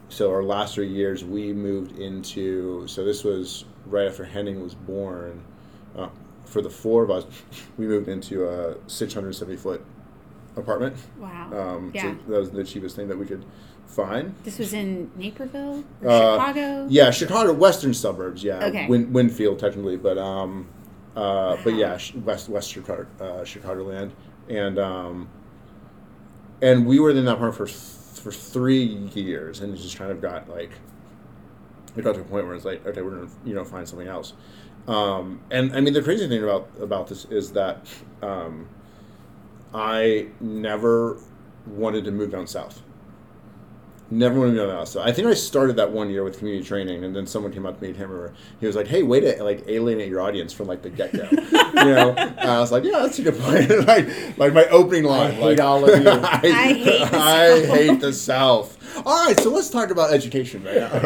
[0.10, 2.88] so our last three years, we moved into.
[2.88, 5.44] So this was right after Henning was born.
[5.98, 6.10] Uh,
[6.46, 7.26] for the four of us,
[7.78, 9.84] we moved into a 670 foot
[10.56, 10.96] apartment.
[11.18, 11.50] Wow.
[11.78, 12.02] Um, yeah.
[12.04, 13.44] so that was the cheapest thing that we could
[13.88, 14.36] find.
[14.44, 16.88] this was in Naperville or Uh, Chicago.
[16.90, 18.44] Yeah, Chicago, western suburbs.
[18.44, 18.88] Yeah, Okay.
[18.88, 20.68] Win, Winfield technically, but um,
[21.16, 24.12] uh, but yeah, west west Chicago, uh, Chicagoland,
[24.50, 25.30] and um,
[26.62, 30.22] and we were in that apartment for for three years, and it just kind of
[30.22, 30.72] got like
[31.96, 34.08] it got to a point where it's like, okay, we're gonna you know find something
[34.08, 34.34] else.
[34.88, 37.88] Um, and I mean, the crazy thing about about this is that
[38.22, 38.68] um,
[39.74, 41.18] I never
[41.66, 42.82] wanted to move down south.
[44.14, 44.88] Never would have known that.
[44.88, 47.66] So I think I started that one year with community training, and then someone came
[47.66, 48.30] up to me and him.
[48.60, 51.28] He was like, "Hey, way to like alienate your audience from like the get go."
[51.32, 55.06] you know, and I was like, "Yeah, that's a good point." like, like my opening
[55.06, 55.32] line.
[55.34, 56.10] hate like, all of you.
[56.10, 57.66] I, I hate the I South.
[57.76, 59.04] hate the South.
[59.06, 61.00] All right, so let's talk about education right now.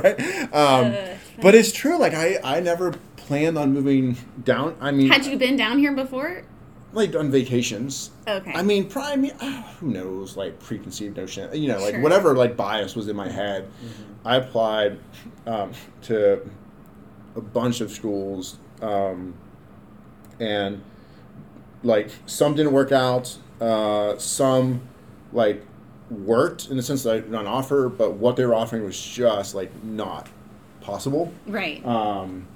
[0.00, 0.20] right?
[0.54, 1.98] Um, Uh, but it's true.
[1.98, 4.76] Like I, I never planned on moving down.
[4.80, 6.44] I mean, Had you been down here before?
[6.92, 8.10] Like on vacations.
[8.28, 8.52] Okay.
[8.52, 10.36] I mean, probably, I mean, ah, who knows?
[10.36, 12.02] Like preconceived notion, you know, like Sure.
[12.02, 13.68] whatever like bias was in my head.
[14.24, 14.98] I applied
[15.46, 16.48] um, to
[17.34, 19.34] a bunch of schools, um,
[20.38, 20.82] and
[21.82, 23.36] like some didn't work out.
[23.60, 24.82] Uh, some
[25.32, 25.64] like
[26.10, 29.00] worked in the sense that I got an offer, but what they were offering was
[29.00, 30.28] just like not
[30.82, 31.84] possible right.
[31.86, 32.46] um,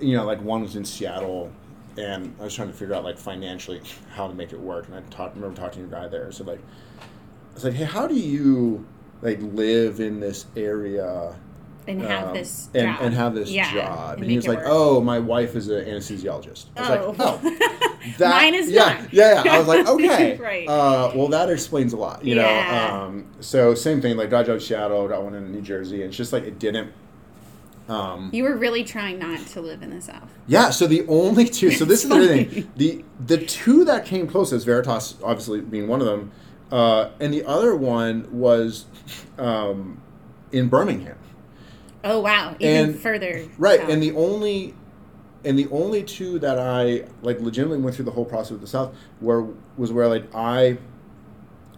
[0.00, 1.50] you know, like one was in Seattle,
[1.98, 3.80] and I was trying to figure out like financially
[4.10, 4.86] how to make it work.
[4.86, 6.30] And I talked, remember talking to a guy there.
[6.32, 8.86] So like, I was like, hey, how do you
[9.22, 11.36] like live in this area?
[11.88, 12.98] and have um, this and, job.
[13.00, 14.66] and have this Yeah, job, and, he was like, work.
[14.68, 17.40] "Oh, my wife is an anesthesiologist." I was Oh.
[17.46, 19.12] like, "Oh, Mine is yeah, not.
[19.12, 20.66] yeah, yeah." I was like, "Okay, Right.
[20.68, 22.42] Uh, well, that explains a lot, you Yeah.
[22.42, 25.60] know." Um, so same thing, like got a job in Seattle, got one in New
[25.60, 26.92] Jersey, and it's just like it didn't.
[27.88, 30.28] Um, You were really trying not to live in the South.
[30.48, 31.70] yeah, so the only two.
[31.70, 32.72] So this is the thing.
[32.76, 36.32] The the two that came closest, Veritas obviously being one of them,
[36.72, 38.86] uh, and the other one was
[39.38, 40.00] um,
[40.52, 41.16] in Birmingham.
[42.02, 43.46] Oh wow, even And- further.
[43.58, 43.88] Right, south.
[43.90, 44.74] and the only
[45.44, 48.66] and the only two that I like legitimately went through the whole process with the
[48.66, 49.46] South were
[49.76, 50.78] was where like I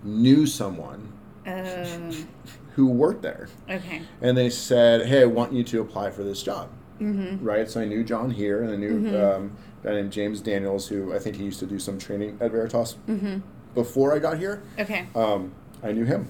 [0.03, 1.13] knew someone
[1.47, 2.29] Um,
[2.79, 4.03] who worked there, okay.
[4.23, 6.69] and they said, "Hey, I want you to apply for this job."
[7.01, 7.45] Mm-hmm.
[7.45, 7.69] right?
[7.69, 9.37] So I knew John here, and I knew Mhm.
[9.37, 12.39] um, a guy named James Daniels, who I think he used to do some training
[12.41, 13.39] at Veritas Mm-hmm.
[13.75, 14.63] before I got here.
[14.79, 15.07] Okay.
[15.17, 15.51] Um,
[15.83, 16.27] I knew him.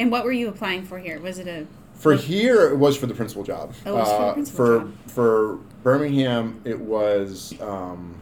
[0.00, 1.20] And what were you applying for here?
[1.20, 3.74] Was it a For here, it was for the principal job.
[3.86, 4.92] Oh, for the Uh, principal for, job.
[5.06, 8.14] for Birmingham, it was um,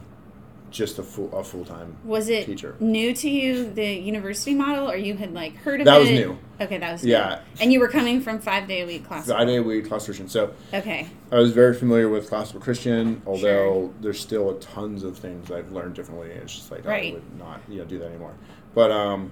[0.71, 1.95] just a full a full time.
[2.03, 2.75] was it Teacher.
[2.79, 5.99] new to you the university model, or you had like heard of That it?
[6.01, 6.37] was new.
[6.59, 7.41] Okay, that was Yeah.
[7.55, 7.61] New.
[7.63, 9.27] And you were coming from five day a week class.
[9.27, 10.27] Five day a week class Christian.
[10.29, 11.07] So Okay.
[11.31, 15.95] I was very familiar with classical Christian, although there's still tons of things I've learned
[15.95, 16.29] differently.
[16.31, 18.33] It's just like I would not you know do that anymore.
[18.73, 19.31] But um,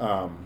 [0.00, 0.38] um,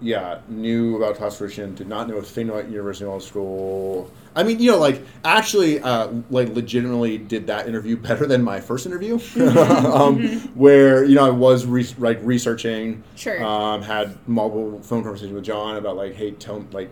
[0.00, 1.74] yeah, knew about classical Christian.
[1.74, 4.10] Did not know a thing about University Law School.
[4.38, 8.60] I mean, you know, like actually, uh, like legitimately did that interview better than my
[8.60, 9.86] first interview, Mm-hmm.
[9.86, 13.02] um, where you know I was re- like researching.
[13.16, 13.42] Sure.
[13.42, 16.88] Um, had multiple phone conversations with John about like, hey, tell like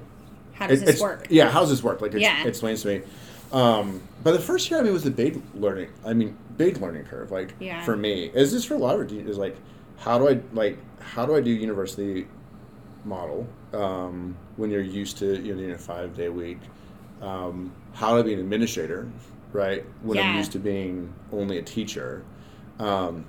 [0.55, 1.29] How does it- this work?
[1.31, 2.01] Yeah, how does this work?
[2.01, 2.45] Like, it Yeah.
[2.45, 3.03] explains to me.
[3.53, 5.91] Um, but the first year, I mean, was the big learning.
[6.05, 7.31] I mean, big learning curve.
[7.31, 7.81] Like Yeah.
[7.85, 9.21] for me, is this for a lot of you?
[9.21, 9.57] Is like,
[9.99, 12.27] how do I like how do I do university
[13.05, 16.59] model um, when you're used to you know doing a five day week?
[17.23, 19.09] Um, how I be an administrator,
[19.53, 19.85] right?
[20.03, 22.23] When I'm used to being only a teacher.
[22.79, 23.25] Um,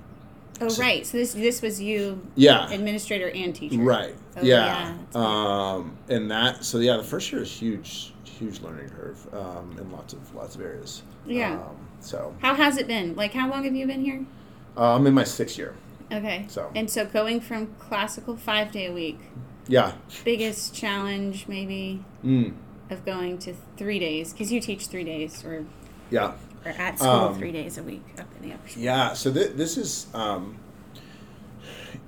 [0.60, 1.06] Oh So- right.
[1.06, 3.78] So this this was you, yeah, administrator and teacher.
[3.78, 4.14] Right.
[4.36, 4.96] Oh, yeah.
[5.14, 5.20] yeah.
[5.20, 6.64] Um, and that.
[6.64, 10.56] So yeah, the first year is huge, huge learning curve um, in lots of lots
[10.56, 11.04] of areas.
[11.24, 11.52] Yeah.
[11.54, 13.14] Um, so How has it been?
[13.14, 14.24] Like, how long have you been here?
[14.76, 15.74] uh, I'm in my sixth year.
[16.10, 16.46] Okay.
[16.48, 16.72] So.
[16.74, 19.20] And so going from classical five day a week,
[19.68, 19.92] Yeah.
[20.24, 22.54] biggest challenge maybe Mm.
[22.90, 25.64] Of going to three days because you teach three days or
[26.10, 26.32] Yeah.
[26.64, 28.82] or at school Um, three days a week up in the upper school.
[28.82, 29.12] Yeah.
[29.14, 30.58] So th- this is um,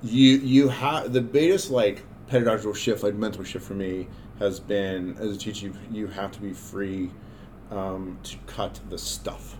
[0.03, 4.07] you you have the biggest like pedagogical shift, like mental shift for me
[4.39, 7.11] has been as a teacher, you, you have to be free
[7.69, 9.55] um, to cut the stuff.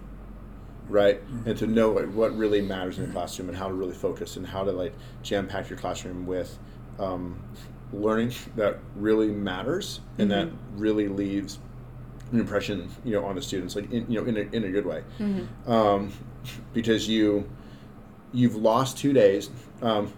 [0.89, 1.21] right?
[1.45, 4.37] And to know like, what really matters in the classroom and how to really focus
[4.37, 6.57] and how to like jam pack your classroom with
[6.99, 7.39] um,
[7.93, 11.59] learning that really matters and that really leaves
[12.31, 14.69] an impression, you know, on the students, like in, you know, in a, in a
[14.69, 15.03] good way,
[15.67, 16.11] um,
[16.73, 17.49] because you
[18.33, 19.49] you've lost two days.
[19.81, 20.13] Um,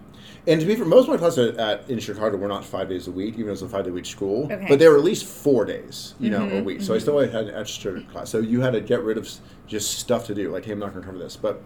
[0.46, 3.08] and to be fair, most of my classes at, in Chicago were not five days
[3.08, 4.44] a week, even as a five day week school.
[4.52, 4.66] Okay.
[4.68, 6.82] But they were at least four days, you know, a Mhm, week.
[6.82, 8.30] So I still had an extra class.
[8.30, 9.28] So you had to get rid of
[9.66, 10.52] just stuff to do.
[10.52, 11.34] Like, hey, I'm not going to cover this.
[11.36, 11.62] But,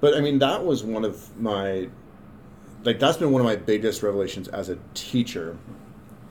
[0.00, 1.88] but I mean, that was one of my,
[2.84, 5.56] like, that's been one of my biggest revelations as a teacher,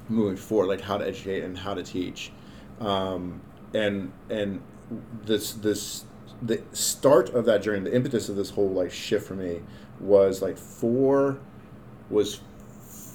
[0.10, 2.32] moving forward, like how to educate and how to teach,
[2.80, 3.42] um,
[3.74, 4.62] and and
[5.24, 6.06] this this
[6.42, 9.62] the start of that journey, the impetus of this whole like shift for me
[10.00, 11.40] was like four
[12.10, 12.42] was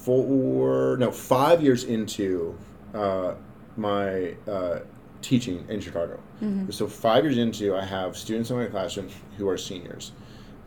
[0.03, 2.57] four no five years into
[2.93, 3.35] uh,
[3.75, 4.79] my uh,
[5.21, 6.19] teaching in Chicago.
[6.71, 10.13] So five years into, I have students in my classroom who are seniors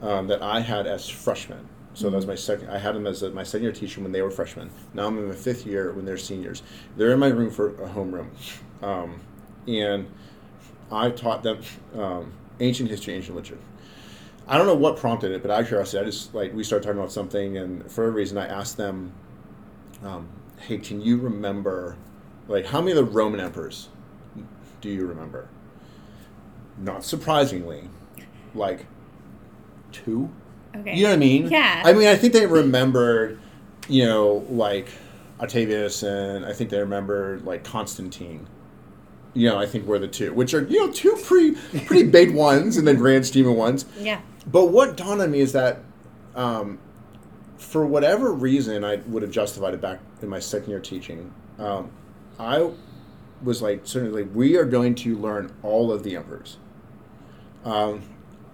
[0.02, 2.70] um, that I had as freshmen So that was my second.
[2.70, 4.70] I had them as a, my second year teacher when they were freshmen.
[4.94, 6.62] Now I'm in my fifth year when they're seniors.
[6.96, 8.29] They're in my room for a homeroom,
[8.83, 9.20] um,
[9.66, 10.09] and
[10.90, 11.61] I taught them
[11.94, 13.61] um, ancient history, ancient literature.
[14.46, 16.85] I don't know what prompted it, but out of curiosity, I just like we started
[16.85, 19.12] talking about something, and for a reason, I asked them,
[20.03, 21.96] um, "Hey, can you remember,
[22.48, 23.88] like, how many of the Roman emperors
[24.81, 25.48] do you remember?"
[26.79, 27.88] Not surprisingly,
[28.55, 28.87] like
[29.92, 30.31] two.
[30.76, 30.94] Okay.
[30.94, 31.48] You know what I mean?
[31.48, 31.83] Yeah.
[31.85, 33.40] I mean, I think they remembered,
[33.88, 34.88] you know, like
[35.40, 38.46] Octavius, and I think they remembered like Constantine.
[39.33, 41.56] You know, I think were the two, which are you know two pretty
[41.87, 43.85] pretty big ones, and then grand scheme of ones.
[43.98, 44.20] Yeah.
[44.46, 45.80] But what dawned on me is that,
[46.35, 46.78] um,
[47.59, 51.33] for whatever reason, I would have justified it back in my second year teaching.
[51.59, 51.90] Um,
[52.38, 52.70] I
[53.42, 56.56] was like, certainly, we are going to learn all of the emperors,
[57.64, 58.02] um,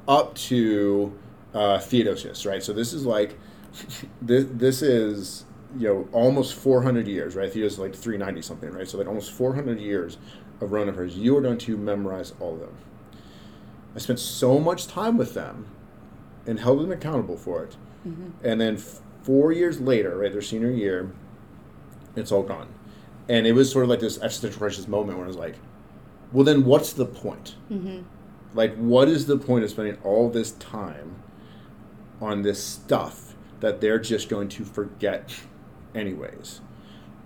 [0.09, 1.17] up to
[1.57, 2.63] uh, Theodosius, right?
[2.63, 3.39] So this is like,
[4.23, 5.45] this this is
[5.79, 7.51] you know almost 400 years, right?
[7.53, 8.89] Theodosius is like 390 something, right?
[8.89, 10.19] So like almost 400 years
[10.61, 11.17] of Roman emperors.
[11.17, 12.75] You are going to memorize all of them.
[13.95, 15.67] I spent so much time with them
[16.47, 17.77] and held them accountable for it.
[18.45, 21.11] And then f- four years later, right, their senior year,
[22.15, 22.69] it's all gone.
[23.29, 25.57] And it was sort of like this existential crisis moment where I was like,
[26.33, 27.57] well, then what's the point?
[28.55, 31.17] Like, what is the point of spending all this time
[32.21, 35.35] on this stuff that they're just going to forget
[35.95, 36.61] anyways?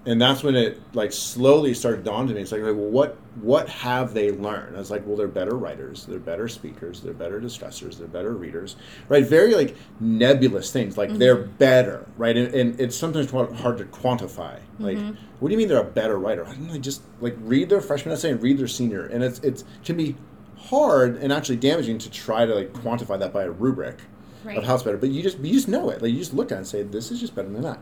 [0.07, 2.41] And that's when it like slowly started dawn to me.
[2.41, 4.75] It's like, well, what what have they learned?
[4.75, 8.33] I was like, well, they're better writers, they're better speakers, they're better discussers, they're better
[8.33, 8.77] readers,
[9.11, 9.27] right?
[9.27, 10.97] Very like nebulous things.
[10.97, 11.53] Like they're mm-hmm.
[11.57, 12.35] better, right?
[12.35, 14.59] And, and it's sometimes hard to quantify.
[14.79, 15.23] Like, mm-hmm.
[15.39, 16.47] what do you mean they're a better writer?
[16.47, 16.79] I don't know.
[16.79, 20.17] Just like read their freshman essay and read their senior, and it's it's can be
[20.57, 23.99] hard and actually damaging to try to like quantify that by a rubric
[24.45, 24.57] Right.
[24.57, 24.97] of how it's better.
[24.97, 26.01] But you just you just know it.
[26.03, 27.79] Like you just look at it and say, this is just better than that.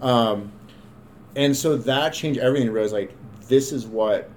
[0.00, 0.52] Um,
[1.36, 2.66] and so that changed everything.
[2.68, 3.12] to realize like
[3.48, 4.30] this is what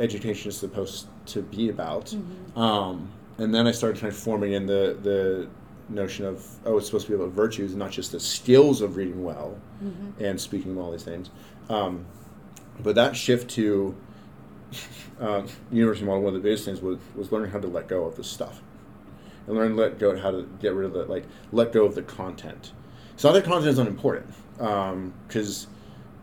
[0.00, 2.06] education is supposed to be about.
[2.06, 2.58] Mm-hmm.
[2.58, 5.48] Um, and then I started transforming in the the
[5.88, 9.22] notion of oh, it's supposed to be about virtues not just the skills of reading
[9.22, 10.24] well Mm-hmm.
[10.24, 10.92] and speaking well.
[10.92, 11.30] These things.
[11.68, 12.06] Um,
[12.82, 13.94] but that shift to
[15.20, 18.04] uh, university model, one of the biggest things was, was learning how to let go
[18.04, 18.62] of this stuff,
[19.46, 22.02] and learn let go how to get rid of the like let go of the
[22.02, 22.72] content.
[23.16, 25.66] So other content is unimportant because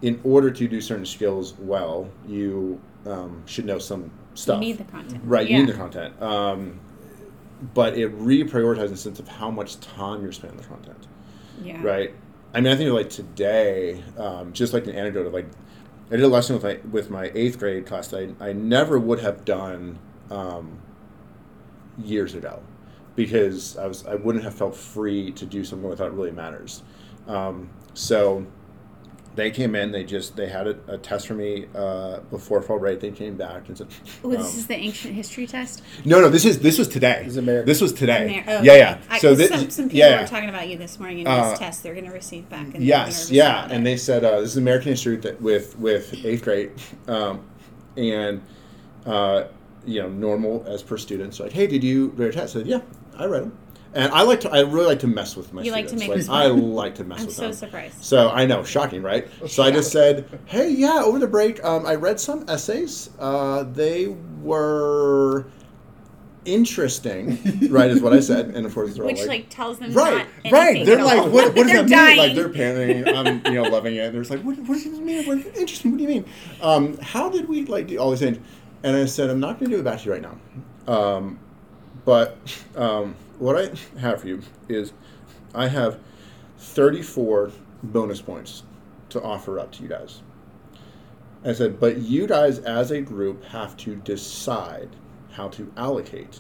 [0.02, 4.62] in order to do certain skills well, you um, should know some stuff.
[4.62, 5.22] You need the content.
[5.26, 5.58] Right, Yeah.
[5.58, 6.22] you need the content.
[6.22, 6.80] Um,
[7.74, 11.08] but it reprioritizes in the sense of how much time you're spending on the content
[11.62, 11.82] Yeah.
[11.84, 12.14] right?
[12.54, 15.48] I mean, I think like today, um, just like an anecdote of like,
[16.08, 18.98] I did a lesson with my with my eighth grade class that I, I never
[18.98, 20.00] would have done
[20.32, 20.80] um,
[22.04, 22.62] years ago
[23.16, 26.84] because I was I wouldn't have felt free to do something without it really matters.
[27.28, 28.46] Um, so
[29.36, 32.80] they came in, they just they had a, a test for me uh, before fall
[32.80, 33.00] break.
[33.00, 33.88] They came back and said,
[34.24, 35.82] Oh, this um, is the ancient history test.
[36.04, 37.22] "No, no, this is this was today.
[37.24, 37.66] This is American.
[37.66, 38.44] This was today.
[38.46, 38.98] Amer- oh, yeah, yeah.
[39.10, 41.52] I, so this, some, some people yeah, were talking about you this morning in Uh,
[41.52, 42.66] this test they're going to receive back.
[42.66, 43.84] And they're Yes, yeah, and it.
[43.84, 46.72] they said uh, this is American history that with with eighth grade,
[47.08, 47.48] um,
[47.96, 48.42] and
[49.06, 49.44] uh,
[49.86, 52.56] you know normal as per students like, hey, did you read a test?
[52.56, 52.82] I said, yeah,
[53.18, 53.58] I read them,
[53.94, 56.12] and I like to I really like to mess with my You like to make
[56.14, 57.50] them I like to mess I'm with so them.
[57.50, 58.04] I'm so surprised.
[58.04, 59.28] So I know, shocking, right?
[59.48, 63.10] So I just said, "Hey, yeah, over the break, um, I read some essays.
[63.20, 64.08] Uh, they
[64.42, 65.46] were
[66.46, 67.38] interesting,
[67.70, 67.90] right?
[67.90, 70.26] Is what I said, and of course they're all Which like, like tells them right,
[70.46, 70.70] not right.
[70.70, 71.30] anything They're at like, all.
[71.30, 72.18] what, what does They're that mean?
[72.18, 73.14] Like they're panicking.
[73.46, 74.12] I'm, you know, loving it.
[74.12, 75.26] They're just like, what, what does this mean?
[75.26, 75.92] What, interesting.
[75.92, 76.26] What do you mean?
[76.62, 78.40] Um, how did we like do all these things?
[78.84, 80.38] And I said, I'm not going to do it back to you right now.
[80.92, 81.40] Um,
[82.06, 82.38] but
[82.76, 84.94] um, what I have for you is,
[85.54, 86.00] I have
[86.58, 87.52] 34
[87.84, 88.64] bonus points
[89.10, 90.22] to offer up to you guys.
[91.44, 94.90] I said, but you guys as a group have to decide
[95.32, 96.40] how to allocate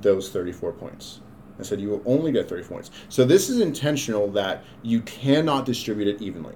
[0.00, 1.20] those 34 points.
[1.58, 2.90] I said, you will only get 34 points.
[3.08, 6.54] So this is intentional that you cannot distribute it evenly.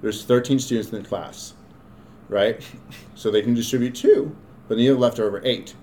[0.00, 1.54] There's 13 students in the class,
[2.30, 2.62] right?
[3.14, 4.34] So they can distribute two,
[4.68, 5.74] but then you have left over eight.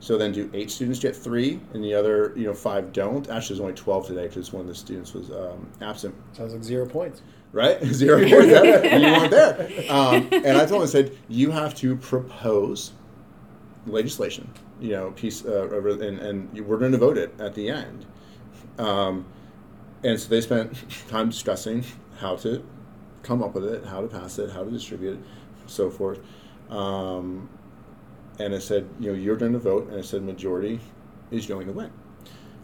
[0.00, 3.30] So then do eight students get three, and the other, you know, five don't?
[3.30, 6.64] Actually, there's only 12 today because one of the students was um, absent Sounds like
[6.64, 7.22] zero points.
[7.52, 7.80] right?
[7.84, 9.84] Zero points there, and you weren't there.
[9.88, 12.92] Um, and I told him, I said, you have to propose
[13.86, 14.50] legislation,
[14.80, 17.68] you know, piece, uh, of it, and, and we're going to vote it at the
[17.70, 18.04] end.
[18.78, 19.24] Um,
[20.02, 20.74] and so they spent
[21.08, 21.84] time discussing
[22.18, 22.64] how to
[23.22, 25.20] come up with it, how to pass it, how to distribute it,
[25.66, 26.20] so forth.
[26.70, 27.48] Um,
[28.38, 30.80] and I said, you know, you're going to vote, and I said, majority
[31.30, 31.90] is going to win.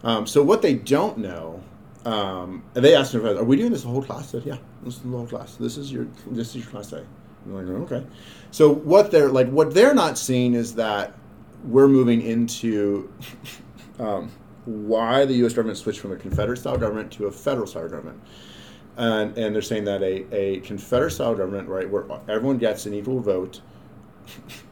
[0.03, 1.63] Um, so what they don't know
[2.05, 4.95] um, and they asked me, "Are we doing this whole class?" I said, "Yeah, this
[4.95, 5.55] is the whole class.
[5.55, 7.03] This is your this is your class day."
[7.45, 8.05] I'm like, "Okay."
[8.51, 11.13] So what they're like, what they're not seeing is that
[11.65, 13.11] we're moving into
[13.99, 14.31] um,
[14.65, 15.53] why the U.S.
[15.53, 18.21] government switched from a Confederate style government to a federal style government.
[18.99, 22.93] And, and they're saying that a, a Confederate style government, right, where everyone gets an
[22.93, 23.61] equal vote,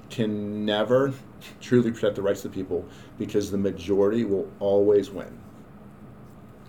[0.09, 1.13] can never
[1.61, 2.85] truly protect the rights of the people
[3.17, 5.39] because the majority will always win.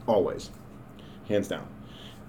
[0.06, 0.50] Always.
[1.28, 1.66] Hands down.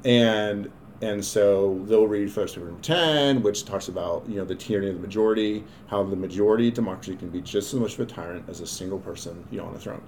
[0.04, 0.72] And
[1.02, 4.96] and so they'll read First Amendment 10, which talks about you know the tyranny of
[4.96, 8.62] the majority, how the majority democracy can be just as much of a tyrant as
[8.62, 10.02] a single person you know on a throne.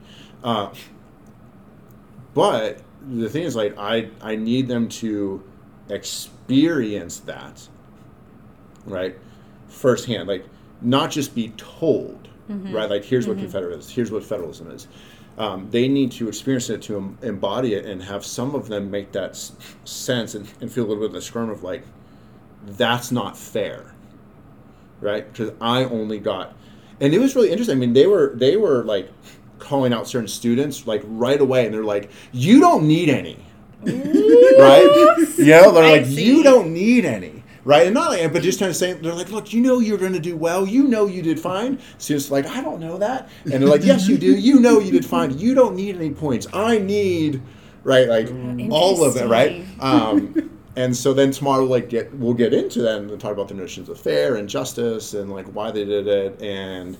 [0.43, 0.69] Uh,
[2.33, 5.43] but the thing is, like, I I need them to
[5.89, 7.67] experience that,
[8.85, 9.17] right,
[9.67, 10.27] firsthand.
[10.27, 10.45] Like,
[10.81, 12.73] not just be told, Mm-hmm.
[12.75, 12.89] right?
[12.89, 13.89] Like, here's what Confederate is.
[13.89, 14.87] Here's what federalism is.
[15.37, 18.91] Um, they need to experience it to em- embody it and have some of them
[18.91, 19.53] make that s-
[19.85, 21.83] sense and, and feel a little bit of the squirm of like,
[22.65, 23.93] that's not fair,
[24.99, 25.31] right?
[25.31, 26.53] Because I only got,
[26.99, 27.77] and it was really interesting.
[27.77, 29.09] I mean, they were they were like
[29.71, 33.37] calling out certain students like right away, and they're like, "You don't need any,"
[33.81, 35.15] right?
[35.37, 36.23] You know, they're like, Spicy.
[36.23, 39.29] "You don't need any." Right, and not like, but just trying to say, they're like,
[39.29, 40.65] look, you know you're going to do well.
[40.67, 41.77] You know you did fine.
[41.99, 44.35] Students like, I don't know that, and they're like, yes, you do.
[44.35, 45.37] You know you did fine.
[45.37, 46.47] You don't need any points.
[46.53, 47.39] I need,
[47.83, 48.29] right, like
[48.71, 49.63] all of it, right?
[49.79, 53.53] Um, and so then tomorrow, like, get we'll get into that and talk about the
[53.53, 56.97] notions of fair and justice and like why they did it and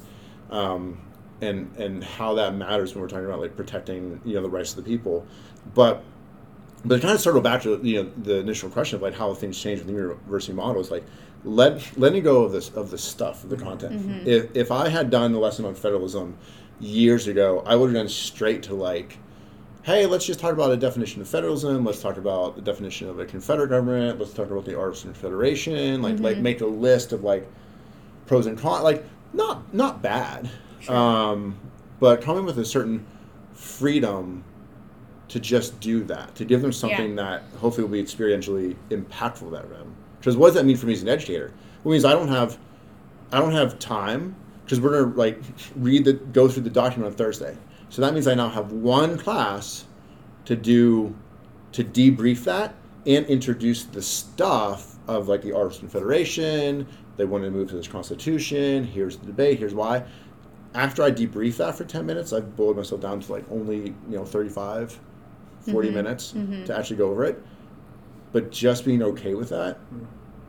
[0.51, 0.99] um,
[1.42, 4.72] and and how that matters when we're talking about like protecting you know the rights
[4.72, 5.26] of the people,
[5.74, 6.04] but
[6.86, 9.34] but to kind of circle back to you know the initial question of like how
[9.34, 11.04] things change with the university model is like
[11.44, 14.00] let letting go of this of the stuff of the content.
[14.00, 14.28] Mm-hmm.
[14.28, 16.38] If if I had done the lesson on federalism
[16.80, 19.18] years ago, I would have gone straight to like,
[19.84, 21.84] hey, let's just talk about a definition of federalism.
[21.86, 24.20] Let's talk about the definition of a Confederate government.
[24.20, 26.02] Let's talk about the arts and confederation.
[26.02, 26.44] Like like mm-hmm.
[26.44, 27.48] make a list of like
[28.28, 28.84] pros and cons.
[28.84, 30.50] Like not not bad,
[30.89, 31.55] um,
[31.99, 33.05] but coming with a certain
[33.53, 34.43] freedom
[35.27, 39.67] to just do that, to give them something that hopefully will be experientially impactful to
[39.67, 39.95] them.
[40.19, 41.53] Because what does that mean for me as an educator?
[41.84, 42.57] It means I don't have,
[43.32, 45.41] I don't have time because we're gonna like
[45.75, 47.57] read the go through the document on Thursday.
[47.89, 49.86] So that means I now have one class
[50.45, 51.15] to do,
[51.73, 52.73] to debrief that
[53.05, 56.88] and introduce the stuff of like the Arts Confederation.
[57.17, 58.86] They want to move to this Constitution.
[58.86, 59.59] Here's the debate.
[59.59, 60.03] Here's why.
[60.74, 64.15] After I debrief that for 10 minutes, I've boiled myself down to like only, you
[64.17, 64.99] know, 35,
[65.69, 66.34] 40 minutes
[66.65, 67.43] to actually go over it.
[68.32, 69.78] But just being okay with that,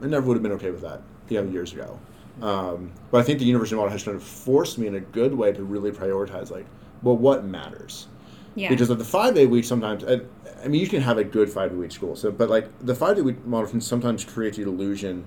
[0.00, 1.98] I never would have been okay with that, you know, years ago.
[2.40, 5.34] Um, but I think the university model has kind of forced me in a good
[5.34, 6.66] way to really prioritize, like,
[7.02, 8.06] well, what matters?
[8.54, 8.68] Yeah.
[8.68, 10.20] Because of the five day week, sometimes, I,
[10.64, 12.16] I mean, you can have a good five day week school.
[12.16, 15.24] So, but like the five day week model can sometimes create the illusion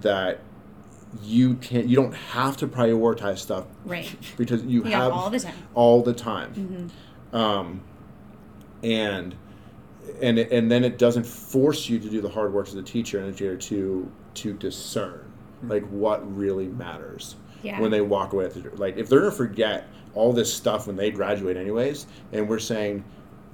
[0.00, 0.40] that
[1.22, 4.08] you can't, you don't have to prioritize stuff right.
[4.36, 5.54] because you Yeah, have all the time.
[5.74, 6.90] all the time.
[7.32, 7.80] Um,
[8.82, 9.34] and
[10.22, 12.82] and it- and then it doesn't force you to do the hard work as a
[12.82, 15.24] teacher and educator to to discern
[15.64, 17.80] like what really matters Yeah.
[17.80, 18.44] when they walk away.
[18.46, 22.48] At the, like if they're gonna forget all this stuff when they graduate anyways, and
[22.48, 23.04] we're saying,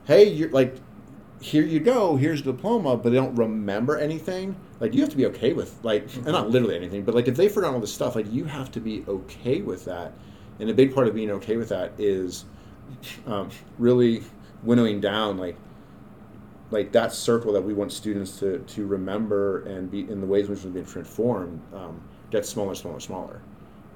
[0.06, 0.76] hey, you're like.
[1.44, 2.16] Here you go.
[2.16, 4.56] Here's the diploma, but they don't remember anything.
[4.80, 7.36] Like you have to be okay with like, and not literally anything, but like if
[7.36, 10.14] they forgot all this stuff, like you have to be okay with that.
[10.58, 12.46] And a big part of being okay with that is
[13.26, 14.22] um, really
[14.62, 15.56] winnowing down like
[16.70, 20.46] like that circle that we want students to, to remember and be in the ways
[20.46, 23.42] in which they've been transformed um, gets smaller, smaller, smaller.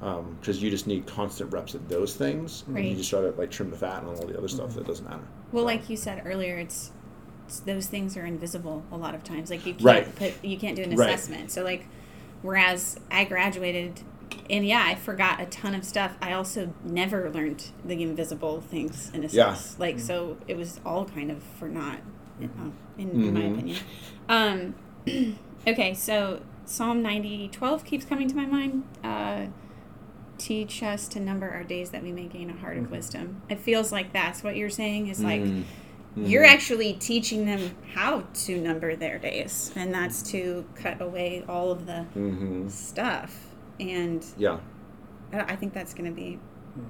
[0.01, 2.65] Because you just need constant reps at those things.
[2.69, 4.87] And you just try to like trim the fat and all the other stuff that
[4.87, 5.27] doesn't matter.
[5.51, 6.98] Well, like you said earlier, it's, it's
[7.67, 9.51] those things are invisible a lot of times.
[9.51, 10.17] Like you can't Right.
[10.17, 11.09] put you can't do an Right.
[11.11, 11.51] assessment.
[11.51, 11.87] So like,
[12.43, 14.01] whereas I graduated,
[14.51, 16.17] and yeah, I forgot a ton of stuff.
[16.23, 19.55] I also never learned the invisible things in a Yeah.
[19.55, 19.79] sense.
[19.79, 23.79] Like so, it was all kind of for in, uh, in, in my opinion.
[24.29, 24.75] Um,
[25.67, 28.85] okay, so Psalm ninety twelve keeps coming to my mind.
[29.03, 29.47] Uh,
[30.37, 33.43] teach us to number our days that we may gain a heart of wisdom.
[33.49, 35.65] It feels like that's what you're saying is like Mm.
[36.25, 41.71] You're actually teaching them how to number their days, and that's to cut away all
[41.71, 42.69] of the Mm-hmm.
[42.69, 43.55] stuff.
[43.81, 44.59] And Yeah.
[45.33, 46.39] I I think that's going to be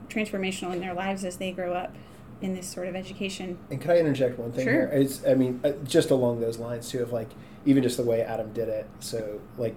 [0.09, 1.95] transformational in their lives as they grow up
[2.41, 3.59] in this sort of education.
[3.71, 4.73] And can I interject one thing Sure.
[4.73, 4.91] here?
[4.93, 7.29] It's, I mean, uh, just along those lines too, of like
[7.67, 8.87] even just the way Adam did it.
[9.01, 9.77] So like,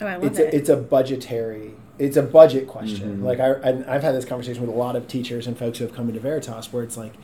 [0.00, 0.52] Oh, I love it's it.
[0.52, 3.18] a, it's a budgetary, it's a budget question.
[3.20, 3.22] Mhm.
[3.22, 5.84] Like I, and I've had this conversation with a lot of teachers and folks who
[5.84, 7.14] have come into Veritas, where it's like,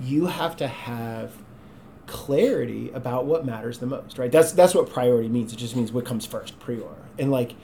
[0.00, 1.32] you have to have
[2.06, 4.30] clarity about what matters the most, right?
[4.30, 5.52] That's that's what priority means.
[5.52, 6.82] It just means what comes first, prior.
[7.18, 7.54] And like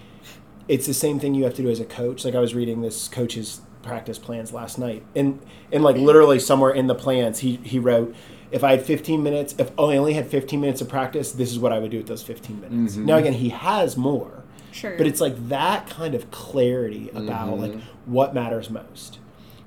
[0.68, 2.24] it's the same thing you have to do as a coach.
[2.24, 5.04] Like I was reading this coach's practice plans last night.
[5.14, 5.40] And
[5.72, 8.14] and like literally somewhere in the plans he he wrote
[8.50, 11.58] if I had 15 minutes, if I only had 15 minutes of practice, this is
[11.58, 12.96] what I would do with those 15 minutes.
[12.96, 13.04] Mhm.
[13.06, 14.94] Now again, he has more, Sure.
[14.98, 17.60] but it's like that kind of clarity about Mhm.
[17.60, 17.74] like
[18.04, 19.20] what matters most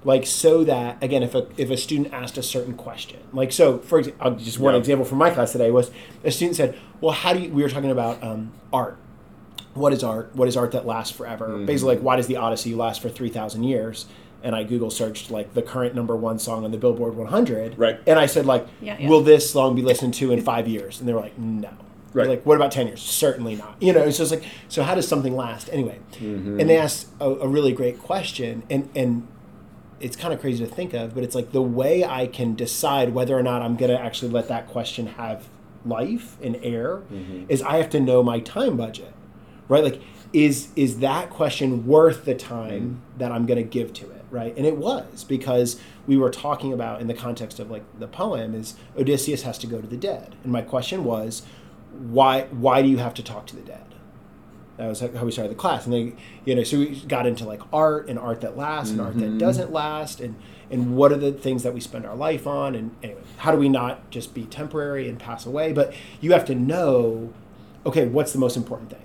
[0.05, 3.79] like so that again if a if a student asked a certain question like so
[3.79, 4.79] for example just one Yeah.
[4.79, 5.91] example from my class today was
[6.23, 8.97] a student said well how do you we were talking about um, art
[9.73, 11.65] what is art what is art that lasts forever Mhm.
[11.65, 14.05] basically like why does the odyssey last for 3000 years
[14.43, 17.99] and i google searched like the current number one song on the billboard 100 Right.
[18.07, 19.09] and i said like Yeah, yeah.
[19.09, 21.69] will this song be listened to in five years and they were like no
[22.13, 22.29] Right.
[22.29, 25.07] like what about 10 years certainly not you know it's just like so how does
[25.07, 26.61] something last anyway Mhm.
[26.61, 29.27] and they asked a, a really great question and and
[29.99, 33.13] it's kind of crazy to think of but it's like the way i can decide
[33.13, 35.47] whether or not i'm going to actually let that question have
[35.85, 37.45] life and air Mhm.
[37.47, 39.13] is i have to know my time budget
[39.67, 39.83] right?
[39.83, 39.99] Like
[40.31, 44.53] is is that question worth the time that i'm going to give to it right?
[44.57, 48.53] And it was because we were talking about in the context of like the poem
[48.53, 50.35] is odysseus has to go to the dead.
[50.43, 51.43] And my question was
[51.91, 53.85] why why do you have to talk to the dead
[54.77, 55.85] that was how we started the class.
[55.85, 56.13] And they
[56.45, 59.29] you know so we got into like art and art that lasts and art that
[59.31, 59.39] Mhm.
[59.39, 60.19] doesn't last.
[60.19, 60.35] And
[60.71, 62.75] and what are the things that we spend our life on?
[62.75, 65.73] And anyway how do we not just be temporary and pass away?
[65.73, 67.31] But you have to know
[67.85, 68.99] okay what's the most important thing?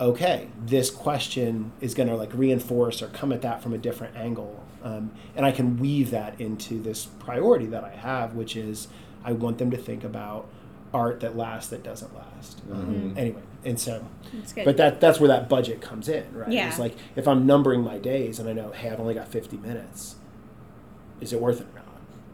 [0.00, 4.16] Okay this question is going to like reinforce or come at that from a different
[4.16, 4.62] angle.
[4.84, 8.86] Um, and i can weave that into this priority that i have which is
[9.24, 10.46] i want them to think about
[10.96, 13.18] art that lasts that doesn't last um, Mhm.
[13.18, 14.64] anyway and so That's good.
[14.64, 16.50] but that that's where that budget comes in, right?
[16.50, 16.68] Yeah.
[16.68, 19.56] It's like if I'm numbering my days and I know, hey, I've only got 50
[19.58, 20.16] minutes,
[21.20, 21.82] is it worth it or not?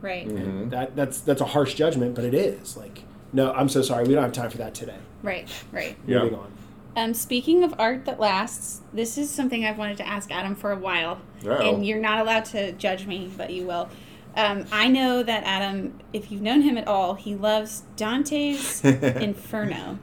[0.02, 0.26] right.
[0.28, 0.70] Mhm.
[0.70, 2.76] That that's that's a harsh judgment, but it is.
[2.76, 4.98] Like, no, I'm so sorry, we don't have time for that today.
[5.22, 5.48] Right.
[5.72, 5.96] Right.
[6.06, 6.18] Yeah.
[6.24, 6.52] Moving on.
[6.94, 10.72] Um, speaking of art that lasts, this is something I've wanted to ask Adam for
[10.72, 11.74] a while, Uh-oh.
[11.76, 13.88] and you're not allowed to judge me, but you will.
[14.36, 19.98] Um, I know that Adam, if you've known him at all, he loves Dante's Inferno.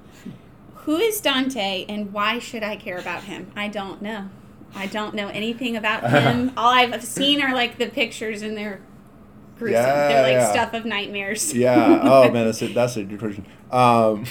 [0.83, 3.51] Who is Dante, and why should I care about him?
[3.55, 4.29] I don't know.
[4.75, 6.51] I don't know anything about him.
[6.57, 8.81] all I've seen are like the pictures, and they're
[9.57, 9.73] gruesome.
[9.83, 10.51] Yeah, they're like yeah.
[10.51, 11.53] stuff of nightmares.
[11.53, 11.99] yeah.
[12.03, 13.45] Oh man, that's a, that's a good question.
[13.71, 14.25] Um,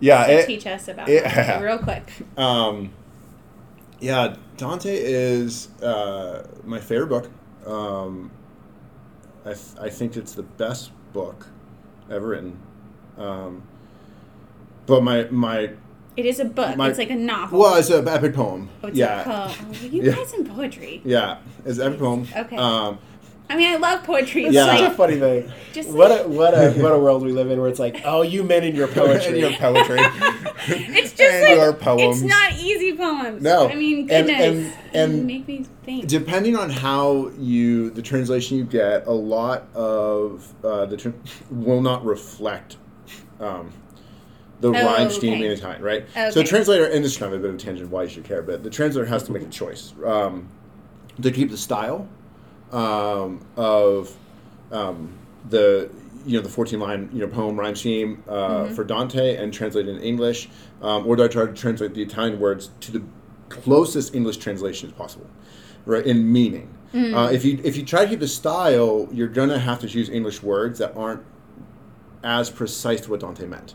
[0.00, 0.26] yeah.
[0.26, 2.10] So it- teach us about it- Dante real quick.
[2.36, 2.90] Um,
[4.00, 7.30] yeah, Dante is uh, my favorite book.
[7.66, 8.30] Um,
[9.48, 11.46] I, th- I think it's the best book
[12.10, 12.58] ever written.
[13.16, 13.62] Um,
[14.86, 15.70] but my my
[16.16, 16.76] It is a book.
[16.76, 17.58] My- it's like a novel.
[17.60, 18.68] well, it's an epic poem.
[18.82, 19.66] Oh, it's yeah, a poem.
[19.70, 20.12] Oh, you Yeah.
[20.12, 21.00] guys in poetry.
[21.04, 22.26] yeah, it's an epic poem.
[22.36, 22.56] Okay.
[22.56, 22.98] Um,
[23.50, 24.42] I mean, I love poetry.
[24.44, 24.76] It's It's Yeah.
[24.76, 25.50] such a funny thing.
[25.72, 28.02] just What like, a what a what a world we live in where it's like,
[28.04, 29.28] oh, you men in your poetry.
[29.28, 29.98] and your poetry.
[30.68, 32.22] it's just and like your poems.
[32.22, 33.42] it's not easy poems.
[33.42, 33.68] No.
[33.68, 34.72] I mean, goodness, and- You
[35.18, 36.06] and make me think.
[36.08, 41.10] depending on how you the translation you get a lot of uh, the tr-
[41.50, 42.76] will not reflect
[43.40, 43.72] um,
[44.60, 45.46] the Oh, rhyme scheme okay.
[45.46, 46.04] in Italian, right?
[46.14, 48.08] So the translator, and this is kind of a bit of a tangent why you
[48.08, 50.48] should care, but the translator has to make a choice um,
[51.22, 52.08] to keep the style
[52.72, 54.14] um, of
[54.72, 55.12] um,
[55.48, 55.90] the
[56.26, 58.32] you know the 14 line you know poem rhyme scheme uh,
[58.64, 58.74] Mm-hmm.
[58.74, 60.48] for Dante and translate it in English,
[60.82, 63.02] um, or do I try to translate the Italian words to the
[63.48, 65.26] closest English translation as possible,
[65.86, 66.04] right?
[66.04, 67.14] In meaning, Mm.
[67.14, 70.08] uh, if you if you try to keep the style, you're gonna have to use
[70.08, 71.22] English words that aren't
[72.24, 73.74] as precise to what Dante meant.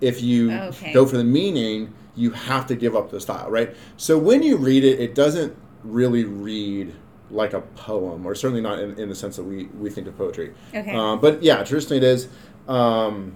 [0.00, 0.92] If you Okay.
[0.92, 3.74] go for the meaning, you have to give up the style, right?
[3.96, 6.94] So when you read it, it doesn't really read
[7.32, 10.16] like a poem, or certainly not in, in the sense that we, we think of
[10.16, 10.52] poetry.
[10.74, 10.94] Okay.
[10.94, 12.28] Um, but yeah, traditionally it is.
[12.68, 13.34] Um,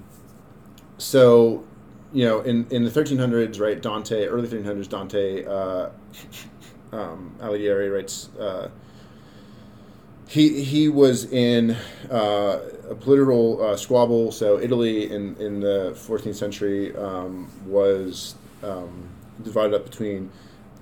[0.98, 1.64] so,
[2.12, 5.90] you know, in, in the 1300s, right, Dante, early 1300s, Dante uh,
[6.92, 8.28] um, Alighieri writes.
[8.38, 8.68] Uh,
[10.28, 11.76] he he was in
[12.10, 12.58] uh,
[12.90, 14.32] a political uh, squabble.
[14.32, 18.34] So Italy in in the 14th century um, was
[18.64, 19.08] um,
[19.44, 20.30] divided up between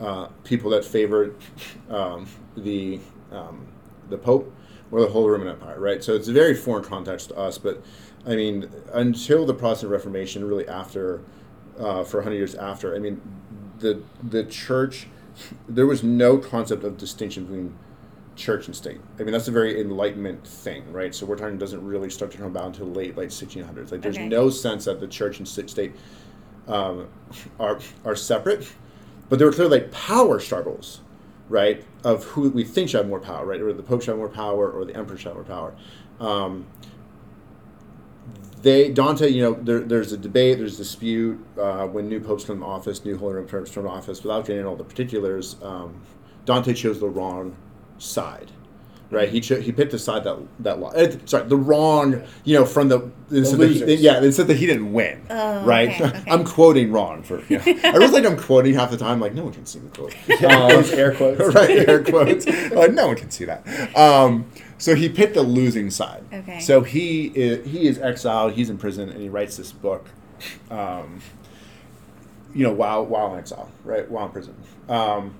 [0.00, 1.36] uh, people that favored
[1.90, 2.26] um,
[2.57, 3.00] the
[3.32, 3.66] um,
[4.11, 4.52] the Pope
[4.90, 6.05] or the Holy Roman Empire, right?
[6.05, 7.82] So it's a very foreign context to us, but
[8.26, 11.22] I mean, until the Protestant Reformation, really after
[11.78, 13.20] uh, for 100 years after, I mean,
[13.78, 15.09] the the church
[15.68, 17.74] there was no concept of distinction between
[18.36, 19.00] church and state.
[19.18, 21.14] I mean, that's a very Enlightenment thing, right?
[21.14, 23.90] So we're talking doesn't really start to come about until late late 1600s.
[23.90, 24.28] Like, there's Okay.
[24.28, 25.92] no sense that the church and state
[26.68, 27.09] um,
[27.59, 28.66] are are separate,
[29.28, 31.00] but there were clearly like power struggles,
[31.49, 31.84] right?
[32.03, 33.61] Of who we think should have more power, right?
[33.61, 35.74] Or the Pope should have more power, or the Emperor should have more power.
[36.20, 36.66] Um,
[38.62, 42.45] they Dante, you know, there, there's a debate, there's a dispute uh, when new popes
[42.45, 44.22] come to office, new Holy Roman Church come to office.
[44.22, 46.01] Without getting into all the particulars, um,
[46.47, 47.57] Dante chose the wrong
[47.99, 48.51] side.
[49.14, 52.54] Right, he cho- he picked a side that that lo- eh, sorry the wrong you
[52.58, 55.64] know from the, they said that he- yeah they said that he didn't win Oh,
[55.64, 55.88] right?
[55.90, 56.24] okay, okay.
[56.30, 59.34] I'm quoting wrong for you know, I really like I'm quoting half the time like
[59.34, 60.14] no one can see the quote.
[60.44, 61.54] Um, air quotes.
[61.54, 62.46] right air quotes.
[62.46, 63.96] Like no one can see that.
[63.96, 64.46] Um,
[64.78, 66.24] so he picked the losing side.
[66.32, 66.60] Okay.
[66.60, 70.06] so he is, he is exiled he's in prison and he writes this book
[70.70, 71.20] um,
[72.54, 74.10] you know while while in exile right?
[74.10, 74.54] While in prison.
[74.88, 75.34] Um,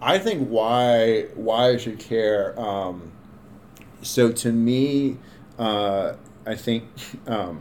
[0.00, 3.10] I think why why I should care um,
[4.02, 5.16] so to me
[5.58, 6.14] uh,
[6.46, 6.84] I think
[7.26, 7.60] um,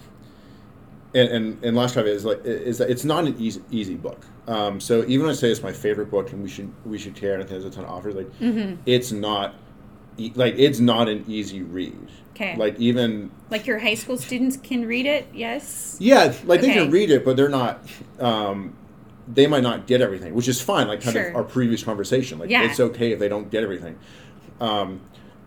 [1.16, 4.26] and, and, and last drive is like is that it's not an easy easy book.
[4.48, 7.16] Um, so even when I say it's my favorite book and we should we should
[7.16, 8.30] care and I think there's a ton of offers like
[8.86, 9.56] it's not
[10.36, 11.98] like it's not an easy read.
[12.34, 12.56] 'Kay.
[12.56, 15.98] Like even Like your high school students can read it, yes?
[16.00, 17.80] yeah, like they can read it, but they're not.
[18.20, 18.76] Um,
[19.28, 20.88] they might not get everything, which is fine.
[20.88, 21.30] Like kind Sure.
[21.30, 22.38] of our previous conversation.
[22.40, 22.64] Like Yeah.
[22.70, 23.98] it's okay if they don't get everything.
[24.62, 25.02] Um,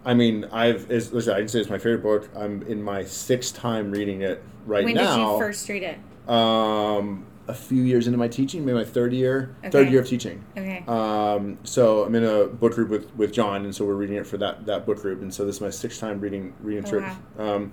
[0.05, 2.28] I mean, I've it's, listen, I'd say it's my favorite book.
[2.36, 5.16] I'm in my sixth time reading it right when now.
[5.16, 6.30] When did you first read it?
[6.30, 10.44] Um, a few years into my teaching, maybe my third year, third year of teaching.
[10.57, 10.84] Okay.
[10.86, 14.26] Um, so I'm in a book group with, with John, and so we're reading it
[14.26, 16.98] for that, that book group, and so this is my sixth time reading reading Oh,
[17.01, 17.16] wow.
[17.38, 17.40] it.
[17.42, 17.72] Um,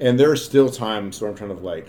[0.00, 1.86] and there are still times where I'm kind of like,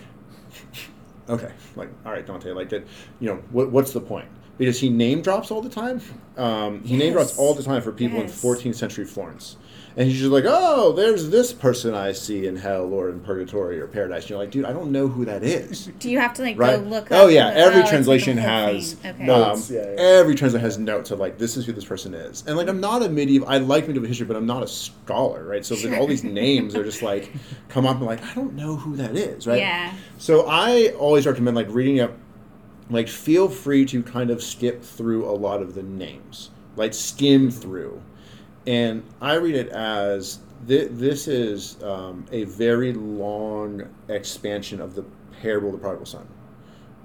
[1.29, 2.87] okay, like all right, Dante, like that,
[3.19, 4.27] you know, what, what's the point?
[4.59, 6.01] Because he name drops all the time.
[6.37, 8.43] Um, he name drops all the time for people Yes.
[8.43, 9.55] in 14th century Florence.
[9.97, 13.81] And he's just like, oh, there's this person I see in hell or in purgatory
[13.81, 14.23] or paradise.
[14.23, 15.87] And you're like, dude, I don't know who that is.
[15.99, 16.77] Do you have to like Right?
[16.81, 17.31] go look oh up?
[17.31, 18.95] yeah, every translation has.
[19.03, 19.25] Okay.
[19.25, 19.33] No.
[19.35, 19.95] um, Notes, yeah, yeah.
[19.97, 22.43] every translation has notes of like this is who this person is.
[22.47, 23.49] And like I'm not a medieval.
[23.49, 25.65] I like medieval history, but I'm not a scholar, right?
[25.65, 27.31] So like, all these names are just like
[27.69, 29.59] come up and like I don't know who that is, right?
[29.59, 29.93] Yeah.
[30.17, 32.11] So I always recommend like reading up.
[32.89, 37.51] Like feel free to kind of skip through a lot of the names, like skim
[37.51, 38.01] through,
[38.65, 45.03] and I read it as th- this is um, a very long expansion of the
[45.41, 46.27] parable of the prodigal son.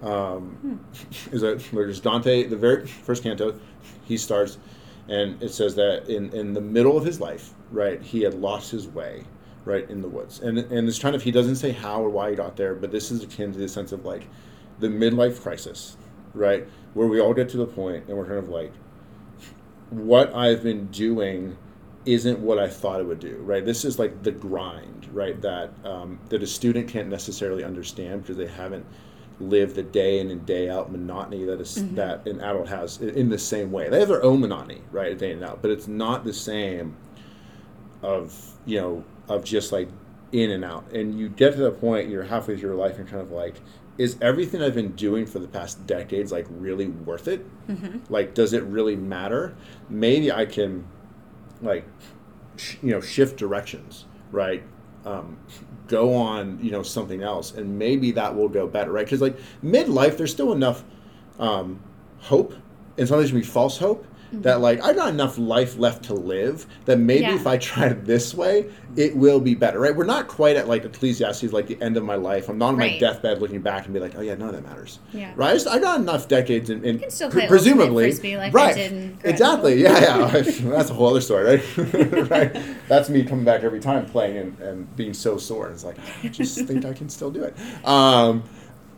[0.03, 0.85] Um,
[1.33, 3.59] Is that there's Dante, the very first canto,
[4.05, 4.59] he starts,
[5.09, 8.71] and it says that in, in the middle of his life, right, he had lost
[8.71, 9.25] his way,
[9.65, 12.31] right, in the woods, and and it's kind of he doesn't say how or why
[12.31, 14.27] he got there, but this is akin to the sense of like
[14.79, 15.97] the midlife crisis,
[16.33, 18.73] right, where we all get to the point and we're kind of like,
[19.91, 21.57] what I've been doing
[22.07, 23.65] isn't what I thought it would do, right?
[23.65, 25.41] This is like the grind, right?
[25.41, 28.85] That um, that a student can't necessarily understand because they haven't
[29.41, 33.31] lived the day in and day out monotony that is that an adult has in
[33.31, 33.89] the same way.
[33.89, 36.97] They have their own monotony, right, day in and out, but it's not the same
[38.03, 39.89] of you know of just like
[40.33, 40.91] in and out.
[40.93, 43.55] And you get to the point you're halfway through your life and kind of like,
[43.99, 47.47] is everything I've been doing for the past decades like really worth it?
[48.09, 49.55] Like, does it really matter?
[49.89, 50.87] Maybe I can
[51.63, 51.85] like
[52.57, 54.63] sh- you know shift directions right
[55.05, 55.39] um,
[55.89, 59.37] go on you know something else and maybe that will go better right because like
[59.63, 60.83] midlife there's still enough
[61.39, 61.81] um,
[62.21, 62.55] hope
[62.99, 66.15] and sometimes it can be false hope that like i've got enough life left to
[66.15, 67.37] live that maybe Yeah.
[67.37, 69.95] if i try it this way it will be better right?
[69.95, 72.49] We're not quite at like ecclesiastes like the end of my life.
[72.49, 74.65] I'm not on my deathbed looking back and be like oh yeah none of that
[74.65, 74.99] matters.
[75.13, 75.33] Yeah.
[75.37, 75.51] right?
[75.51, 78.57] I, just, I got enough decades and, and can still pre- presumably Frisbee like I
[78.57, 78.75] right.
[78.75, 79.83] did in grad exactly.
[79.83, 80.29] yeah yeah.
[80.63, 81.45] That's a whole other story
[81.77, 82.31] right?
[82.31, 82.57] Right.
[82.89, 85.71] That's me coming back every time playing and, and being so sore.
[85.71, 87.57] It's like i just think i can still do it.
[87.87, 88.45] Um,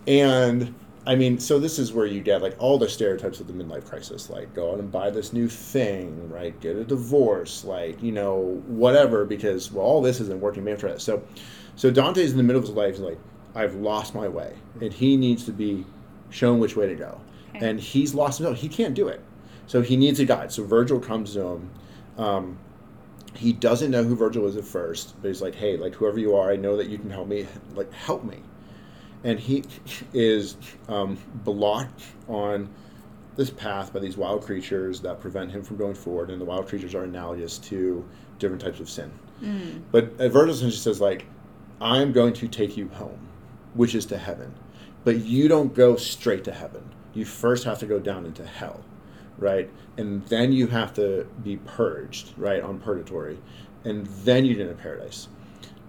[0.07, 0.75] and
[1.07, 3.85] i mean so this is where you get like all the stereotypes of the midlife
[3.85, 6.59] crisis like go out and buy this new thing right?
[6.61, 10.65] Get a divorce like you know whatever because well all this isn't working.
[10.65, 11.01] Maybe try that.
[11.01, 11.23] So
[11.75, 13.19] so dante's in the middle of his life he's like
[13.55, 15.85] i've lost my way and he needs to be
[16.31, 17.21] shown which way to go.
[17.55, 17.69] Okay.
[17.69, 19.21] and he's lost himself he can't do it.
[19.67, 20.53] So he needs a guide.
[20.53, 21.71] So virgil comes to him.
[22.19, 22.59] Um,
[23.35, 26.35] he doesn't know who Virgil is at first, but he's like, "Hey, like whoever you
[26.35, 27.47] are, I know that you can help me.
[27.75, 28.39] Like help me."
[29.27, 29.65] And he
[30.15, 30.57] is
[30.89, 32.69] um, blocked on
[33.37, 36.69] this path by these wild creatures that prevent him from going forward, and the wild
[36.69, 38.03] creatures are analogous to
[38.39, 39.11] different types of sin.
[39.93, 41.27] But uh, Virgil essentially says, like,
[41.81, 43.19] "I'm going to take you home,
[43.75, 44.55] which is to heaven,
[45.05, 46.83] but you don't go straight to heaven.
[47.13, 48.85] You first have to go down into hell."
[49.39, 49.69] right?
[49.97, 53.39] And then you have to be purged, right, on purgatory,
[53.85, 55.29] and then you get into paradise.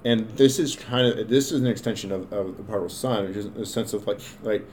[0.07, 3.35] And this is kind of this is an extension of, of the prodigal son, which
[3.35, 4.65] is a sense of like like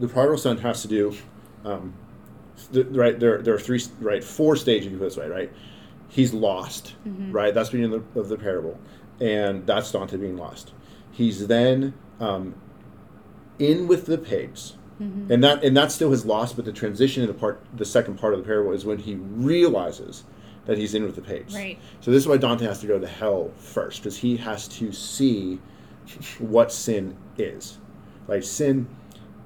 [0.00, 1.14] the prodigal son has to do,
[1.64, 1.92] um,
[2.72, 3.18] the, right?
[3.20, 5.52] There there are three right four stages you put this way, right?
[6.08, 7.52] He's lost, right?
[7.52, 8.78] That's beginning of the, of the parable,
[9.20, 10.72] and that's Dante being lost.
[11.10, 12.54] He's then um,
[13.58, 15.28] in with the pigs, Mhm.
[15.30, 16.54] and that and that's still his loss.
[16.54, 19.16] But the transition in the part, the second part of the parable, is when he
[19.16, 20.24] realizes
[20.68, 21.54] that he's in with the pigs.
[21.54, 21.78] Right.
[22.02, 24.92] So this is why Dante has to go to hell first, because he has to
[24.92, 25.58] see
[26.38, 27.78] what sin is.
[28.28, 28.86] Like sin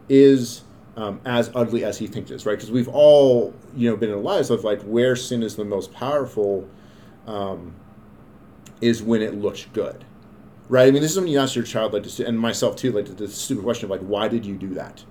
[0.08, 0.62] is
[0.96, 2.54] um, as ugly as he thinks it is, right?
[2.58, 5.92] Because we've all, you know, been in lives of like where sin is the most
[5.92, 6.68] powerful
[7.28, 7.72] um,
[8.80, 10.04] is when it looks good,
[10.68, 10.88] right?
[10.88, 13.28] I mean, this is when you ask your child, like, and myself too, like the
[13.28, 15.04] stupid question of like, why did you do that?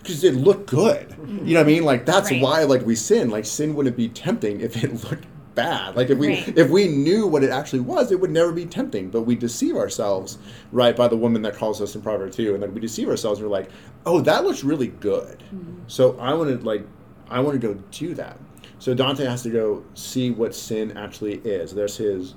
[0.00, 1.16] Because it looked good.
[1.26, 1.84] You know what I mean?
[1.84, 2.42] Like that's Right.
[2.42, 3.30] why like we sin.
[3.30, 5.24] Like sin wouldn't be tempting if it looked
[5.56, 5.96] bad.
[5.96, 6.56] Like if we Right.
[6.56, 9.10] if we knew what it actually was, it would never be tempting.
[9.10, 10.38] But we deceive ourselves,
[10.70, 13.40] right, by the woman that calls us in Proverbs two, and then we deceive ourselves.
[13.40, 13.70] We're like,
[14.04, 15.42] oh, that looks really good.
[15.88, 16.86] So I want to like,
[17.28, 18.38] I want to go do that.
[18.78, 21.74] So Dante has to go see what sin actually is.
[21.74, 22.34] There's his,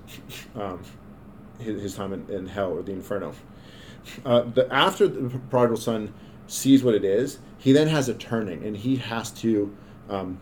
[0.55, 0.81] um,
[1.59, 3.33] his, his time in, in hell or the inferno.
[4.25, 6.13] Uh, the after the prodigal son
[6.47, 9.75] sees what it is, he then has a turning, and he has to
[10.09, 10.39] um,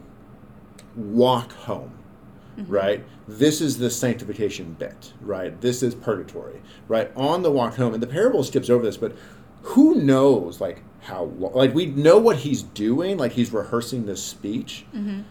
[0.95, 1.91] walk home.
[2.57, 2.71] Mm-hmm.
[2.73, 3.03] Right.
[3.27, 5.13] This is the sanctification bit.
[5.21, 5.59] Right.
[5.61, 6.61] This is purgatory.
[6.87, 7.11] Right.
[7.15, 9.15] On the walk home, and the parable skips over this, but
[9.61, 14.23] who knows like how lo- like we know what he's doing, like he's rehearsing this
[14.23, 14.85] speech.
[14.95, 15.21] Mm-hmm.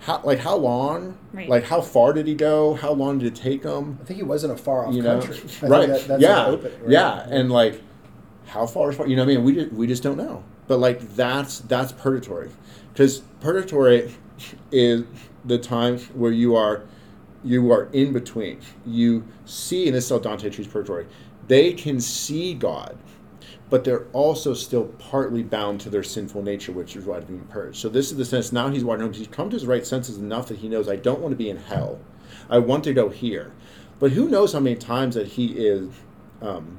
[0.00, 1.16] How like how long?
[1.32, 1.48] Right.
[1.48, 2.74] Like how far did he go?
[2.74, 3.98] How long did it take him?
[4.02, 5.48] I think he was in a far off you know, country.
[5.62, 5.88] I right?
[5.88, 6.90] that- that's yeah, the opening, right?
[6.90, 7.80] yeah, and like
[8.46, 9.06] how far is far?
[9.06, 10.42] You know, what I mean, we just, we just don't know.
[10.66, 12.50] But like that's that's purgatory,
[12.92, 14.12] because purgatory
[14.72, 15.04] is
[15.44, 16.84] the times where you are
[17.44, 18.60] you are in between.
[18.86, 21.06] You see, and this is how Dante treats purgatory.
[21.48, 22.96] They can see God,
[23.68, 27.46] but they're also still partly bound to their sinful nature, which is why they're being
[27.46, 27.78] purged.
[27.78, 29.12] So this is the sense now he's walking home.
[29.12, 31.50] He's come to his right senses enough that he knows I don't want to be
[31.50, 31.98] in hell.
[32.48, 33.52] I want to go here.
[33.98, 35.90] But who knows how many times that he is
[36.40, 36.78] um,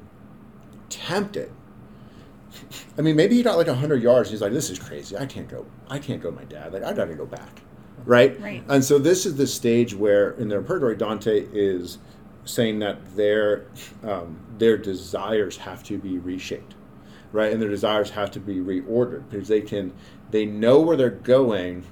[0.90, 1.52] tempted.
[2.98, 4.30] I mean, maybe he got like hundred yards.
[4.30, 5.18] And he's like, "This is crazy.
[5.18, 5.66] I can't go.
[5.90, 6.32] I can't go.
[6.32, 6.74] My dad.
[6.74, 7.62] Like, I got to go back."
[8.06, 8.40] Right.
[8.40, 8.64] Right.
[8.68, 11.98] And so this is the stage where, in their purgatory, Dante is
[12.46, 13.66] saying that their
[14.04, 16.76] um, their desires have to be reshaped,
[17.32, 17.52] right?
[17.52, 19.94] And their desires have to be reordered because they can
[20.32, 21.86] they know where they're going,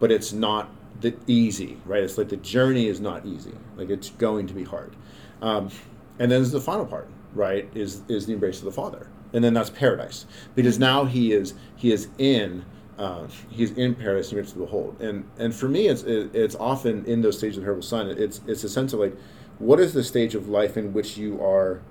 [0.00, 2.02] but it's not the easy, right?
[2.02, 3.54] It's like the journey is not easy.
[3.76, 4.94] Like it's going to be hard.
[5.42, 5.70] Um,
[6.18, 7.68] and then there's the final part, right?
[7.74, 11.54] Is is the embrace of the Father, and then that's paradise because now he is
[11.76, 12.64] he is in.
[12.96, 17.04] Uh, he's in paradise and to behold, and and for me, it's it, it's often
[17.06, 18.08] in those stages of the parable son.
[18.08, 19.16] It's it's a sense of like,
[19.58, 21.82] what is the stage of life in which you are,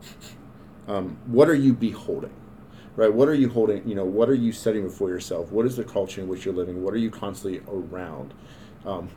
[0.88, 2.34] um, what are you beholding,
[2.96, 3.14] right?
[3.14, 3.88] What are you holding?
[3.88, 5.52] You know, what are you setting before yourself?
[5.52, 6.84] What is the culture in which you're living?
[6.84, 8.34] What are you constantly around?
[8.86, 9.10] Um,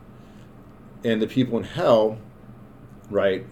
[1.05, 2.19] and the people in hell,
[3.11, 3.47] right?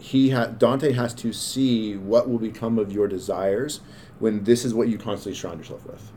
[0.00, 3.80] He ha- Dante has to see what will become of your desires
[4.18, 6.12] when this is what you constantly surround yourself with,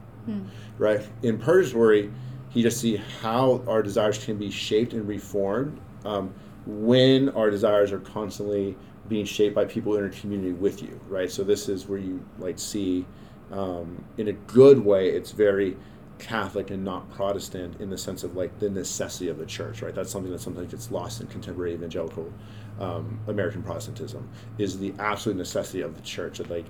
[0.77, 1.01] right?
[1.23, 2.11] In purgatory,
[2.49, 6.33] he just see how our desires can be shaped and reformed um,
[6.65, 8.75] when our desires are constantly
[9.07, 11.31] being shaped by people in a community with you, right?
[11.31, 13.05] So this is where you like see,
[13.51, 15.75] um, in a good way, it's very
[16.21, 19.93] Catholic and not Protestant in the sense of like the necessity of the church, right?
[19.93, 22.31] That's something that sometimes gets lost in contemporary evangelical
[22.79, 26.37] um, American Protestantism is the absolute necessity of the church.
[26.37, 26.65] That like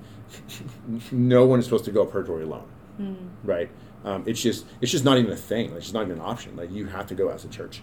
[1.11, 2.67] no one is supposed to go purgatory alone,
[3.43, 3.69] right?
[4.03, 5.71] Um, it's just it's just not even a thing.
[5.71, 6.55] It's just not even an option.
[6.55, 7.81] Like you have to go as a church,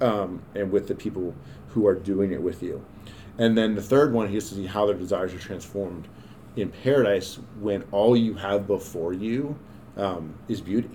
[0.00, 1.34] um, and with the people
[1.68, 2.84] who are doing it with you.
[3.38, 6.08] And then the third one, he has to see how their desires are transformed
[6.56, 9.58] in paradise when all you have before you
[9.96, 10.90] um, is beauty,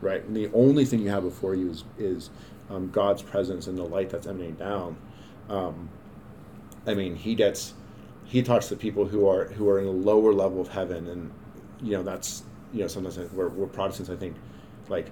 [0.00, 0.24] right?
[0.24, 2.30] And the only thing you have before you is is
[2.70, 4.96] um, God's presence and the light that's emanating down.
[5.48, 5.90] Um,
[6.86, 7.74] I mean, he gets
[8.24, 11.30] he talks to people who are who are in a lower level of heaven, and
[11.82, 12.44] you know that's
[12.74, 14.10] you know sometimes we're, we're Protestants.
[14.10, 14.36] I think
[14.88, 15.10] like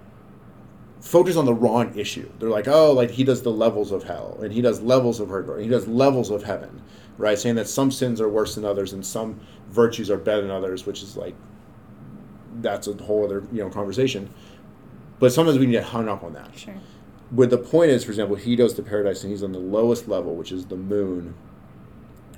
[1.00, 2.30] focus on the wrong issue.
[2.38, 5.28] They're like, oh, like he does the levels of hell, and he does levels of
[5.28, 6.82] purgatory, and he does levels of heaven,
[7.18, 7.38] right?
[7.38, 10.86] Saying that some sins are worse than others, and some virtues are better than others,
[10.86, 11.34] which is like
[12.60, 14.32] that's a whole other you know conversation.
[15.18, 16.56] But sometimes we can get hung up on that.
[16.58, 16.74] Sure.
[17.30, 20.06] But the point is, for example, he goes to paradise and he's on the lowest
[20.06, 21.34] level, which is the moon.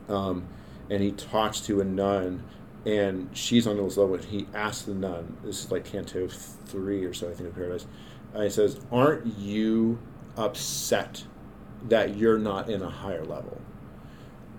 [0.08, 0.46] Um,
[0.88, 2.44] and he talks to a nun,
[2.86, 4.14] and she's on the lowest level.
[4.14, 7.54] And he asks the nun, this is like Canto 3 or so, I think, of
[7.54, 7.86] Paradise.
[8.34, 9.98] And he says, Aren't you
[10.36, 11.24] upset
[11.88, 13.60] that you're not in a higher level?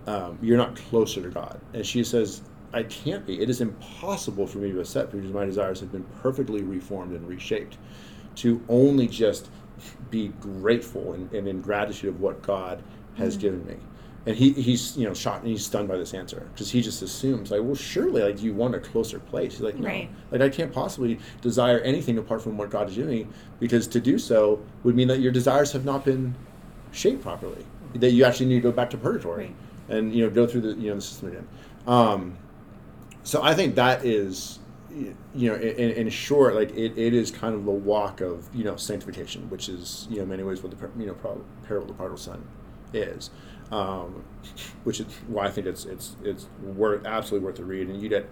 [0.08, 1.60] Um, you're not closer to God.
[1.74, 2.42] And she says,
[2.74, 3.42] I can't be.
[3.42, 7.28] It is impossible for me to upset because my desires have been perfectly reformed and
[7.28, 7.78] reshaped
[8.36, 9.50] to only just
[10.10, 12.84] be grateful and, and in gratitude of what God
[13.18, 13.76] has given me.
[14.28, 17.02] And he he's you know shocked and he's stunned by this answer because he just
[17.02, 20.10] assumes like well surely like you want a closer place he's like no Right.
[20.32, 24.18] like I can't possibly desire anything apart from what God is doing because to do
[24.18, 26.34] so would mean that your desires have not been
[26.92, 29.56] shaped properly that you actually need to go back to purgatory Right.
[29.90, 31.48] and you know go through the you know the system again
[31.88, 32.38] um,
[33.24, 34.58] so I think that is
[34.90, 38.64] you know in, in short like it, it is kind of the walk of you
[38.64, 41.84] know sanctification which is you know in many ways what the you know par- parable
[41.84, 42.44] of the prodigal son
[42.94, 43.30] is
[43.72, 44.24] um,
[44.84, 48.10] which is why I think it's it's it's worth absolutely worth the read and you
[48.10, 48.30] get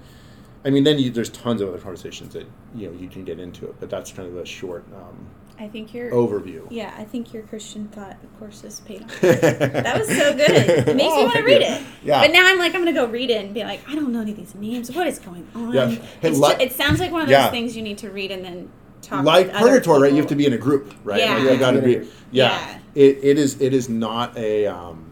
[0.66, 3.40] I mean then you, there's tons of other conversations that you know you can get
[3.40, 5.28] into it but that's kind of a short um,
[5.60, 6.12] I think you're.
[6.12, 9.22] overview Yeah, I think your Christian thought courses paid off.
[9.22, 10.50] that was so good.
[10.50, 11.82] It makes me Oh, want to read it.
[12.04, 12.22] Yeah.
[12.22, 14.22] But now I'm like, I'm gonna go read it and be like, I don't know
[14.22, 14.92] any of these names.
[14.92, 15.72] What is going on?
[15.72, 15.90] Yeah.
[16.22, 17.52] Hey, ju- it sounds like one of those Yeah.
[17.52, 18.70] things you need to read and then
[19.04, 19.22] talk.
[19.22, 19.26] About.
[19.26, 20.12] Like purgatory, right?
[20.12, 21.20] You have to be in a group, right?
[21.20, 21.36] Yeah.
[21.38, 21.92] Like, you got to be.
[21.92, 22.08] Yeah.
[22.32, 22.80] Yeah.
[22.96, 23.62] It, it is.
[23.62, 24.66] It is not a.
[24.66, 25.03] Um,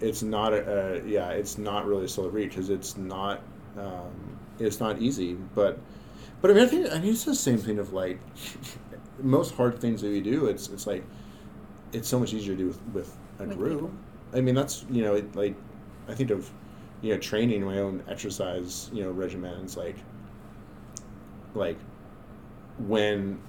[0.00, 0.98] it's not a.
[1.00, 1.30] a yeah.
[1.30, 3.42] It's not really a slow read because it's not.
[3.78, 5.78] Um, it's not easy, but.
[6.40, 8.18] But I mean, I think I mean it's the same thing of like
[9.22, 10.46] most hard things that we do.
[10.46, 11.04] It's it's like
[11.92, 13.74] it's so much easier to do with, with a With group.
[13.74, 13.90] people.
[14.32, 15.54] I mean, that's you know, it, like
[16.08, 16.50] I think of
[17.02, 19.96] you know training my own exercise you know regimens like
[21.54, 21.78] like
[22.78, 23.40] when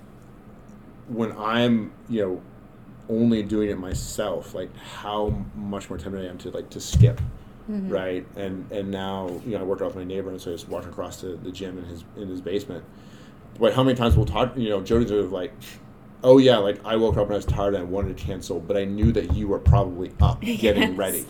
[1.08, 2.42] when I'm you know
[3.12, 7.20] only doing it myself, like how much more tempted I am to like to skip,
[7.70, 7.90] Mm-hmm.
[7.90, 8.26] right?
[8.36, 10.68] And and now you know I work out with my neighbor, and so I just
[10.68, 12.84] walk across to the gym in his in his basement.
[13.60, 14.58] But how many times we'll talk?
[14.58, 15.54] You know, Jody's sort of like,
[16.24, 18.60] oh yeah, like I woke up and I was tired and I wanted to cancel,
[18.60, 20.98] but I knew that you were probably up getting Yes.
[20.98, 21.26] ready,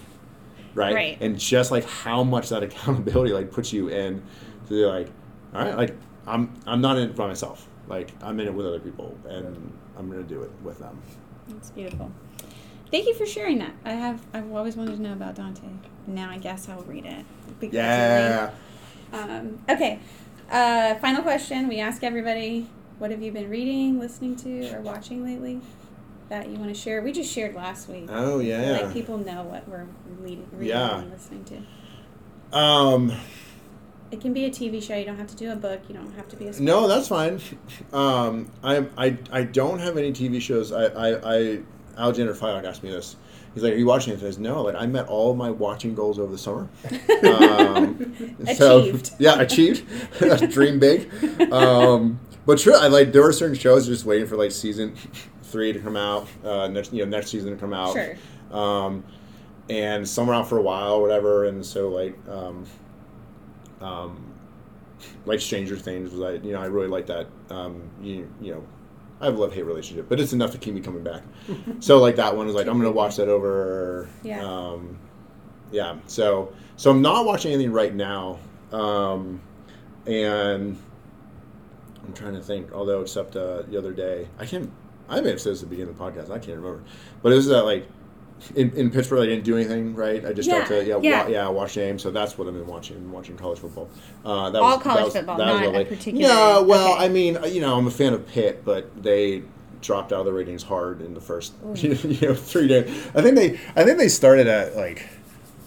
[0.73, 0.95] right?
[0.95, 1.17] Right.
[1.19, 4.21] And just like how much that accountability like puts you in,
[4.67, 5.09] to be like,
[5.53, 7.67] all right, like I'm I'm not in it by myself.
[7.87, 10.97] Like I'm in it with other people, and I'm gonna do it with them.
[11.57, 12.11] It's beautiful.
[12.91, 13.73] Thank you for sharing that.
[13.85, 14.21] I have.
[14.33, 15.67] I've always wanted to know about Dante.
[16.07, 17.25] Now I guess I'll read it.
[17.71, 18.51] Yeah.
[19.13, 19.99] Um, okay.
[20.49, 21.67] Uh, final question.
[21.69, 22.67] We ask everybody,
[22.99, 25.61] what have you been reading, listening to, or watching lately
[26.29, 27.01] that you want to share?
[27.01, 28.07] We just shared last week.
[28.09, 28.81] Oh yeah.
[28.81, 29.87] Like people know what we're
[30.19, 30.99] reading, reading Yeah.
[30.99, 32.57] and listening to.
[32.57, 33.13] Um.
[34.11, 34.95] It can be a TV show.
[34.95, 35.81] You don't have to do a book.
[35.87, 36.59] You don't have to be a.
[36.59, 37.39] No, that's fine.
[37.93, 40.71] Um, I, I, I don't have any TV shows.
[40.71, 41.59] I, I, I
[41.97, 43.15] Alexander Fyock asked me this.
[43.53, 45.95] He's like, "Are you watching it?" I says, "No." Like, I met all my watching
[45.95, 46.69] goals over the summer.
[47.23, 49.11] Um, Achieved.
[49.19, 49.85] yeah, achieved.
[50.51, 51.09] Dream big.
[51.51, 54.95] Um, but true, I like there were certain shows just waiting for like season
[55.43, 56.27] three to come out.
[56.43, 57.93] Uh, next, you know, next season to come out.
[57.93, 58.15] Sure.
[58.51, 59.03] Um,
[59.69, 61.45] and some were out for a while, or whatever.
[61.45, 62.65] And so like, um,
[63.81, 64.33] um,
[65.25, 68.63] like Stranger Things was I you know I really like that um, you you know
[69.19, 71.23] I have a love hate relationship but it's enough to keep me coming back
[71.79, 74.43] so like that one is like I'm gonna watch that over Yeah.
[74.45, 74.97] um,
[75.71, 78.39] yeah so so I'm not watching anything right now
[78.71, 79.41] um,
[80.07, 80.77] and
[82.03, 84.71] I'm trying to think although except uh, the other day I can't
[85.09, 86.83] I may have said this at the beginning of the podcast I can't remember
[87.21, 87.87] but it was that like
[88.55, 90.25] in, in Pittsburgh, I didn't do anything, right?
[90.25, 91.23] I just Yeah, to yeah, yeah.
[91.23, 92.01] Wa- yeah, watch games.
[92.01, 93.11] So that's what I've been watching.
[93.11, 93.89] Watching college football.
[94.25, 96.93] Uh, that All was, college that was, football, that was not a particular- No, well,
[96.95, 97.05] okay.
[97.05, 99.43] I mean, you know, I'm a fan of Pitt, but they
[99.81, 101.89] dropped out of the ratings hard in the first, you
[102.27, 102.87] know, three days.
[103.15, 105.07] I think they, I think they started at like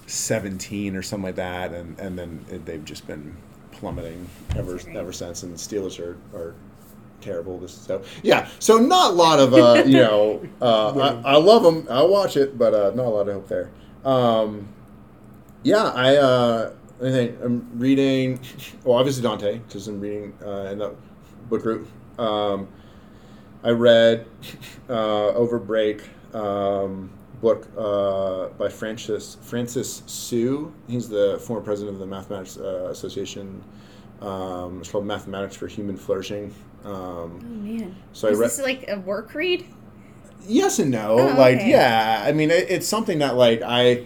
[0.07, 3.37] 17 or something like that, and and then they've just been
[3.73, 5.43] plummeting ever ever since.
[5.43, 6.55] And the Steelers are are
[7.25, 7.59] terrible.
[7.59, 8.49] This so yeah.
[8.59, 10.47] So not a lot of uh, you know.
[10.61, 11.87] Uh, I, I love them.
[11.91, 13.71] I'll watch it, but uh, not a lot of hope there.
[14.05, 14.69] Um,
[15.63, 18.39] yeah, I uh, I think I'm reading.
[18.85, 20.95] Well, obviously Dante because I'm reading uh, in the
[21.49, 21.89] book group.
[22.19, 22.69] Um,
[23.65, 24.27] I read
[24.91, 26.03] uh, over break
[26.35, 27.11] um,
[27.41, 30.73] book uh, by Francis Francis Su.
[30.87, 33.63] He's the former president of the Mathematics uh, Association.
[34.21, 36.55] Um, it's called Mathematics for Human Flourishing.
[36.85, 37.97] Oh Um, man.
[38.13, 39.65] So I is read- this like a work read?
[40.47, 41.19] yes and no.
[41.19, 41.71] Oh, like, okay.
[41.71, 44.05] yeah, I mean, it, it's something that like I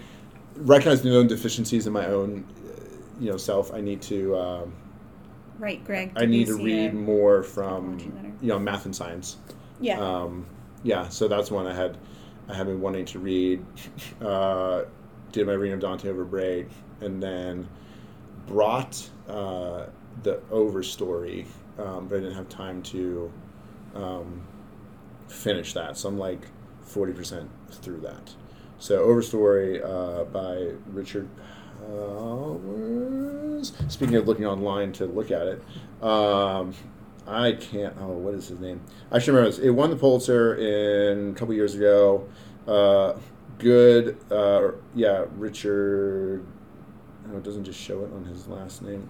[0.56, 2.80] recognize my own deficiencies in my own, uh,
[3.20, 3.72] you know, self.
[3.72, 4.36] I need to.
[4.36, 4.72] Um,
[5.58, 6.12] Right, Greg.
[6.14, 7.98] I need to read more from
[8.40, 9.38] you know math and science.
[9.80, 9.98] Yeah.
[9.98, 10.46] Um,
[10.84, 11.96] yeah, so that's one I had.
[12.48, 13.64] I had been wanting to read.
[14.24, 14.84] Uh,
[15.32, 16.68] did my reading of Dante over break,
[17.00, 17.68] and then
[18.46, 19.86] brought uh,
[20.22, 21.44] the Overstory,
[21.78, 23.32] um, but I didn't have time to
[23.94, 24.42] um,
[25.28, 25.96] finish that.
[25.96, 26.46] So I'm like
[26.82, 28.34] forty percent through that.
[28.78, 31.28] So Overstory uh, by Richard
[31.80, 33.72] Powers.
[33.88, 35.62] Speaking of looking online to look at it,
[36.02, 36.74] um,
[37.26, 37.96] I can't.
[38.00, 38.80] Oh, what is his name?
[39.10, 39.58] I should remember this.
[39.58, 42.28] It won the Pulitzer in a couple years ago.
[42.66, 43.14] Uh,
[43.58, 44.16] good.
[44.30, 46.46] Uh, yeah, Richard.
[47.30, 49.08] Oh, it doesn't just show it on his last name.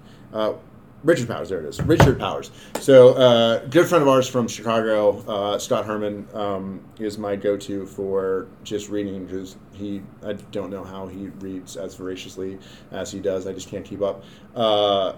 [1.04, 1.80] Richard Powers, there it is.
[1.82, 2.50] Richard Powers.
[2.80, 7.86] So, uh, good friend of ours from Chicago, uh, Scott Herman, um, is my go-to
[7.86, 12.58] for just reading because he, I don't know how he reads as voraciously
[12.90, 13.46] as he does.
[13.46, 14.24] I just can't keep up.
[14.56, 15.14] Uh,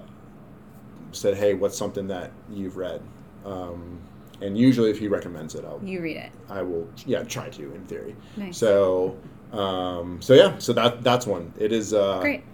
[1.13, 3.01] said, hey, what's something that you've read?
[3.45, 3.99] Um,
[4.43, 6.31] and usually, if he recommends it, I'll You read it.
[6.49, 8.17] I will, yeah, try to in theory.
[8.37, 8.57] Nice.
[8.59, 9.17] So,
[9.53, 11.53] um, so yeah, so that that's one.
[11.59, 12.45] It is uh, Great.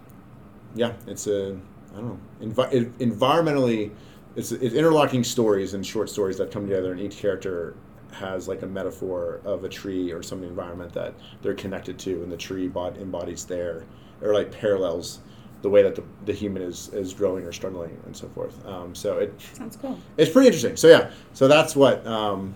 [0.75, 1.59] yeah, it's a
[1.97, 2.19] I don't know
[2.63, 3.91] envi- it, environmentally,
[4.37, 7.75] it's it's interlocking stories and short stories that come together, and each character
[8.13, 12.31] has like a metaphor of a tree or some environment that they're connected to, and
[12.31, 13.85] the tree bod- embodies their
[14.23, 15.21] or like parallels
[15.63, 18.65] the way that the, the human is is growing or struggling and so forth.
[18.67, 19.99] Um, so it Sounds cool.
[20.17, 20.77] it's pretty interesting.
[20.77, 22.07] So yeah, so that's what.
[22.07, 22.55] Um,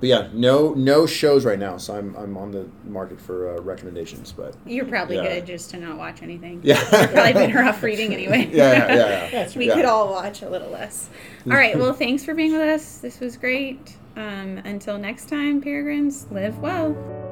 [0.00, 1.76] but yeah, no no shows right now.
[1.76, 4.32] So I'm I'm on the market for uh, recommendations.
[4.32, 5.34] But You're probably Yeah.
[5.34, 6.60] good just to not watch anything.
[6.62, 8.48] yeah, You're probably better off reading anyway.
[8.52, 9.48] yeah, yeah, yeah, yeah.
[9.56, 9.74] we Yeah.
[9.74, 11.08] could all watch a little less.
[11.46, 11.76] All right.
[11.78, 12.98] Well, thanks for being with us.
[12.98, 13.96] This was great.
[14.16, 17.27] Um, until next time, Peregrines, live well.